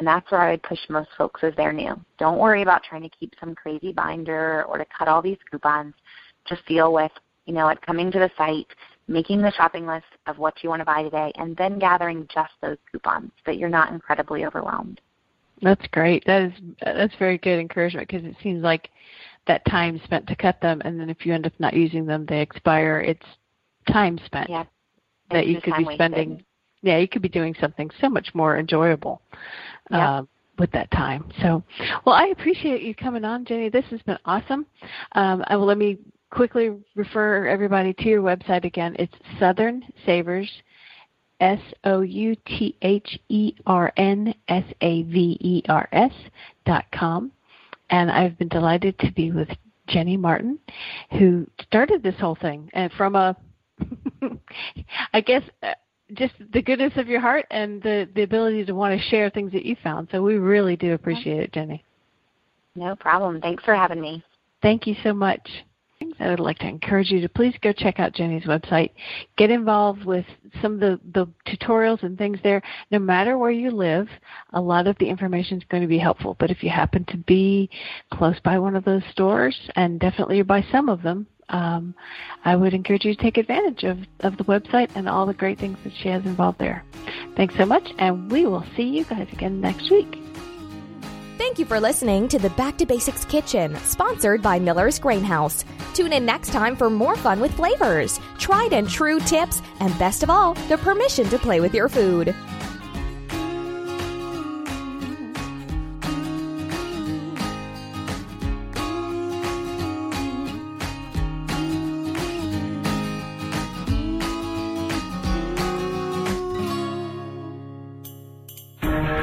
And 0.00 0.06
that's 0.06 0.30
where 0.30 0.40
I 0.40 0.52
would 0.52 0.62
push 0.62 0.78
most 0.88 1.10
folks 1.18 1.42
as 1.44 1.52
they're 1.58 1.74
new. 1.74 1.94
Don't 2.16 2.38
worry 2.38 2.62
about 2.62 2.82
trying 2.82 3.02
to 3.02 3.10
keep 3.10 3.34
some 3.38 3.54
crazy 3.54 3.92
binder 3.92 4.64
or 4.64 4.78
to 4.78 4.86
cut 4.96 5.08
all 5.08 5.20
these 5.20 5.36
coupons. 5.50 5.92
Just 6.48 6.64
deal 6.64 6.90
with, 6.94 7.12
you 7.44 7.52
know, 7.52 7.66
what 7.66 7.84
coming 7.84 8.10
to 8.12 8.18
the 8.18 8.30
site, 8.38 8.66
making 9.08 9.42
the 9.42 9.52
shopping 9.52 9.86
list 9.86 10.06
of 10.26 10.38
what 10.38 10.54
you 10.62 10.70
want 10.70 10.80
to 10.80 10.86
buy 10.86 11.02
today, 11.02 11.30
and 11.34 11.54
then 11.58 11.78
gathering 11.78 12.26
just 12.32 12.50
those 12.62 12.78
coupons 12.90 13.30
so 13.36 13.42
that 13.52 13.58
you're 13.58 13.68
not 13.68 13.92
incredibly 13.92 14.46
overwhelmed. 14.46 15.02
That's 15.60 15.86
great. 15.88 16.24
That 16.24 16.44
is 16.44 16.52
that's 16.82 17.14
very 17.18 17.36
good 17.36 17.60
encouragement 17.60 18.08
because 18.08 18.24
it 18.24 18.36
seems 18.42 18.62
like 18.62 18.88
that 19.48 19.62
time 19.66 20.00
spent 20.04 20.26
to 20.28 20.34
cut 20.34 20.62
them, 20.62 20.80
and 20.82 20.98
then 20.98 21.10
if 21.10 21.26
you 21.26 21.34
end 21.34 21.44
up 21.44 21.52
not 21.58 21.74
using 21.74 22.06
them, 22.06 22.24
they 22.26 22.40
expire. 22.40 23.02
It's 23.02 23.26
time 23.92 24.18
spent 24.24 24.48
yeah. 24.48 24.64
that 25.30 25.46
you 25.46 25.60
could 25.60 25.74
be 25.76 25.86
spending. 25.92 26.30
Wasted. 26.30 26.46
Yeah, 26.82 26.98
you 26.98 27.08
could 27.08 27.22
be 27.22 27.28
doing 27.28 27.54
something 27.60 27.90
so 28.00 28.08
much 28.08 28.34
more 28.34 28.58
enjoyable 28.58 29.20
yeah. 29.90 30.10
uh, 30.10 30.22
with 30.58 30.70
that 30.72 30.90
time. 30.90 31.30
So, 31.42 31.62
well, 32.04 32.14
I 32.14 32.26
appreciate 32.28 32.82
you 32.82 32.94
coming 32.94 33.24
on, 33.24 33.44
Jenny. 33.44 33.68
This 33.68 33.84
has 33.90 34.00
been 34.02 34.18
awesome. 34.24 34.66
Um, 35.12 35.44
I 35.46 35.56
will 35.56 35.66
let 35.66 35.78
me 35.78 35.98
quickly 36.30 36.70
refer 36.94 37.46
everybody 37.46 37.92
to 37.94 38.04
your 38.04 38.22
website 38.22 38.64
again. 38.64 38.96
It's 38.98 39.14
Southern 39.38 39.82
Savers, 40.06 40.50
S 41.40 41.60
O 41.84 42.00
U 42.00 42.36
T 42.46 42.76
H 42.82 43.18
E 43.28 43.54
R 43.66 43.92
N 43.96 44.34
S 44.48 44.64
A 44.80 45.02
V 45.02 45.36
E 45.40 45.62
R 45.68 45.88
S 45.92 46.12
dot 46.64 46.84
com. 46.92 47.32
And 47.90 48.10
I've 48.10 48.38
been 48.38 48.48
delighted 48.48 48.98
to 49.00 49.12
be 49.12 49.32
with 49.32 49.48
Jenny 49.88 50.16
Martin, 50.16 50.58
who 51.18 51.46
started 51.60 52.02
this 52.02 52.14
whole 52.20 52.36
thing 52.36 52.70
and 52.72 52.92
from 52.92 53.16
a, 53.16 53.36
I 55.12 55.20
guess, 55.20 55.42
uh, 55.62 55.72
just 56.14 56.34
the 56.52 56.62
goodness 56.62 56.92
of 56.96 57.08
your 57.08 57.20
heart 57.20 57.46
and 57.50 57.82
the, 57.82 58.08
the 58.14 58.22
ability 58.22 58.64
to 58.64 58.74
want 58.74 58.98
to 58.98 59.08
share 59.08 59.30
things 59.30 59.52
that 59.52 59.64
you 59.64 59.76
found. 59.82 60.08
So 60.10 60.22
we 60.22 60.34
really 60.36 60.76
do 60.76 60.94
appreciate 60.94 61.40
it, 61.40 61.52
Jenny. 61.52 61.84
No 62.74 62.94
problem. 62.96 63.40
Thanks 63.40 63.64
for 63.64 63.74
having 63.74 64.00
me. 64.00 64.22
Thank 64.62 64.86
you 64.86 64.94
so 65.02 65.12
much. 65.12 65.48
I 66.18 66.30
would 66.30 66.40
like 66.40 66.58
to 66.60 66.66
encourage 66.66 67.10
you 67.10 67.20
to 67.20 67.28
please 67.28 67.54
go 67.60 67.72
check 67.72 68.00
out 68.00 68.14
Jenny's 68.14 68.44
website. 68.44 68.90
Get 69.36 69.50
involved 69.50 70.06
with 70.06 70.24
some 70.62 70.74
of 70.74 70.80
the, 70.80 71.00
the 71.12 71.26
tutorials 71.46 72.02
and 72.02 72.16
things 72.16 72.38
there. 72.42 72.62
No 72.90 72.98
matter 72.98 73.36
where 73.36 73.50
you 73.50 73.70
live, 73.70 74.08
a 74.54 74.60
lot 74.60 74.86
of 74.86 74.96
the 74.98 75.08
information 75.08 75.58
is 75.58 75.64
going 75.70 75.82
to 75.82 75.88
be 75.88 75.98
helpful. 75.98 76.36
But 76.38 76.50
if 76.50 76.62
you 76.62 76.70
happen 76.70 77.04
to 77.06 77.18
be 77.18 77.68
close 78.14 78.40
by 78.40 78.58
one 78.58 78.76
of 78.76 78.84
those 78.84 79.02
stores, 79.12 79.58
and 79.76 80.00
definitely 80.00 80.40
by 80.42 80.64
some 80.72 80.88
of 80.88 81.02
them, 81.02 81.26
um, 81.50 81.94
I 82.44 82.56
would 82.56 82.74
encourage 82.74 83.04
you 83.04 83.14
to 83.14 83.22
take 83.22 83.36
advantage 83.36 83.84
of, 83.84 83.98
of 84.20 84.36
the 84.36 84.44
website 84.44 84.90
and 84.94 85.08
all 85.08 85.26
the 85.26 85.34
great 85.34 85.58
things 85.58 85.78
that 85.84 85.92
she 85.94 86.08
has 86.08 86.24
involved 86.24 86.58
there. 86.58 86.84
Thanks 87.36 87.54
so 87.56 87.66
much, 87.66 87.92
and 87.98 88.30
we 88.30 88.46
will 88.46 88.64
see 88.76 88.84
you 88.84 89.04
guys 89.04 89.28
again 89.32 89.60
next 89.60 89.90
week. 89.90 90.18
Thank 91.38 91.58
you 91.58 91.64
for 91.64 91.80
listening 91.80 92.28
to 92.28 92.38
the 92.38 92.50
Back 92.50 92.76
to 92.78 92.86
Basics 92.86 93.24
Kitchen, 93.24 93.74
sponsored 93.76 94.42
by 94.42 94.58
Miller's 94.58 94.98
Grain 94.98 95.24
House. 95.24 95.64
Tune 95.94 96.12
in 96.12 96.26
next 96.26 96.52
time 96.52 96.76
for 96.76 96.90
more 96.90 97.16
fun 97.16 97.40
with 97.40 97.54
flavors, 97.54 98.20
tried 98.38 98.74
and 98.74 98.88
true 98.88 99.18
tips, 99.20 99.62
and 99.80 99.98
best 99.98 100.22
of 100.22 100.28
all, 100.28 100.54
the 100.68 100.76
permission 100.78 101.26
to 101.30 101.38
play 101.38 101.60
with 101.60 101.74
your 101.74 101.88
food. 101.88 102.34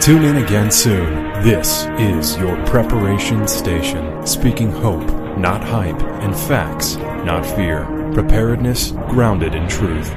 Tune 0.07 0.23
in 0.23 0.37
again 0.37 0.71
soon. 0.71 1.13
This 1.43 1.85
is 1.99 2.37
your 2.37 2.55
preparation 2.65 3.45
station, 3.45 4.25
speaking 4.25 4.71
hope, 4.71 5.05
not 5.37 5.61
hype, 5.61 6.01
and 6.23 6.33
facts, 6.33 6.95
not 7.25 7.45
fear. 7.45 7.83
Preparedness 8.13 8.93
grounded 9.09 9.53
in 9.53 9.67
truth. 9.67 10.15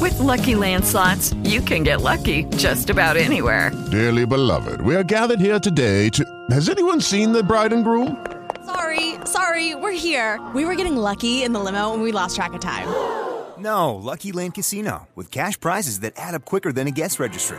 With 0.00 0.20
LuckyLand 0.20 0.84
Slots, 0.84 1.32
you 1.42 1.60
can 1.60 1.82
get 1.82 2.00
lucky 2.00 2.44
just 2.56 2.90
about 2.90 3.16
anywhere. 3.16 3.72
Dearly 3.90 4.24
beloved, 4.24 4.82
we 4.82 4.94
are 4.94 5.02
gathered 5.02 5.40
here 5.40 5.58
today 5.58 6.08
to. 6.10 6.24
Has 6.52 6.68
anyone 6.68 7.00
seen 7.00 7.32
the 7.32 7.42
bride 7.42 7.72
and 7.72 7.82
groom? 7.82 8.24
Sorry, 8.64 9.16
sorry, 9.24 9.74
we're 9.74 9.98
here. 9.98 10.38
We 10.54 10.64
were 10.64 10.76
getting 10.76 10.96
lucky 10.96 11.42
in 11.42 11.52
the 11.52 11.58
limo 11.58 11.92
and 11.92 12.04
we 12.04 12.12
lost 12.12 12.36
track 12.36 12.52
of 12.52 12.60
time. 12.60 12.86
No, 13.60 13.96
Lucky 13.96 14.30
Land 14.30 14.54
Casino, 14.54 15.08
with 15.16 15.32
cash 15.32 15.58
prizes 15.58 15.98
that 16.00 16.12
add 16.16 16.36
up 16.36 16.44
quicker 16.44 16.70
than 16.70 16.86
a 16.86 16.92
guest 16.92 17.18
registry 17.18 17.58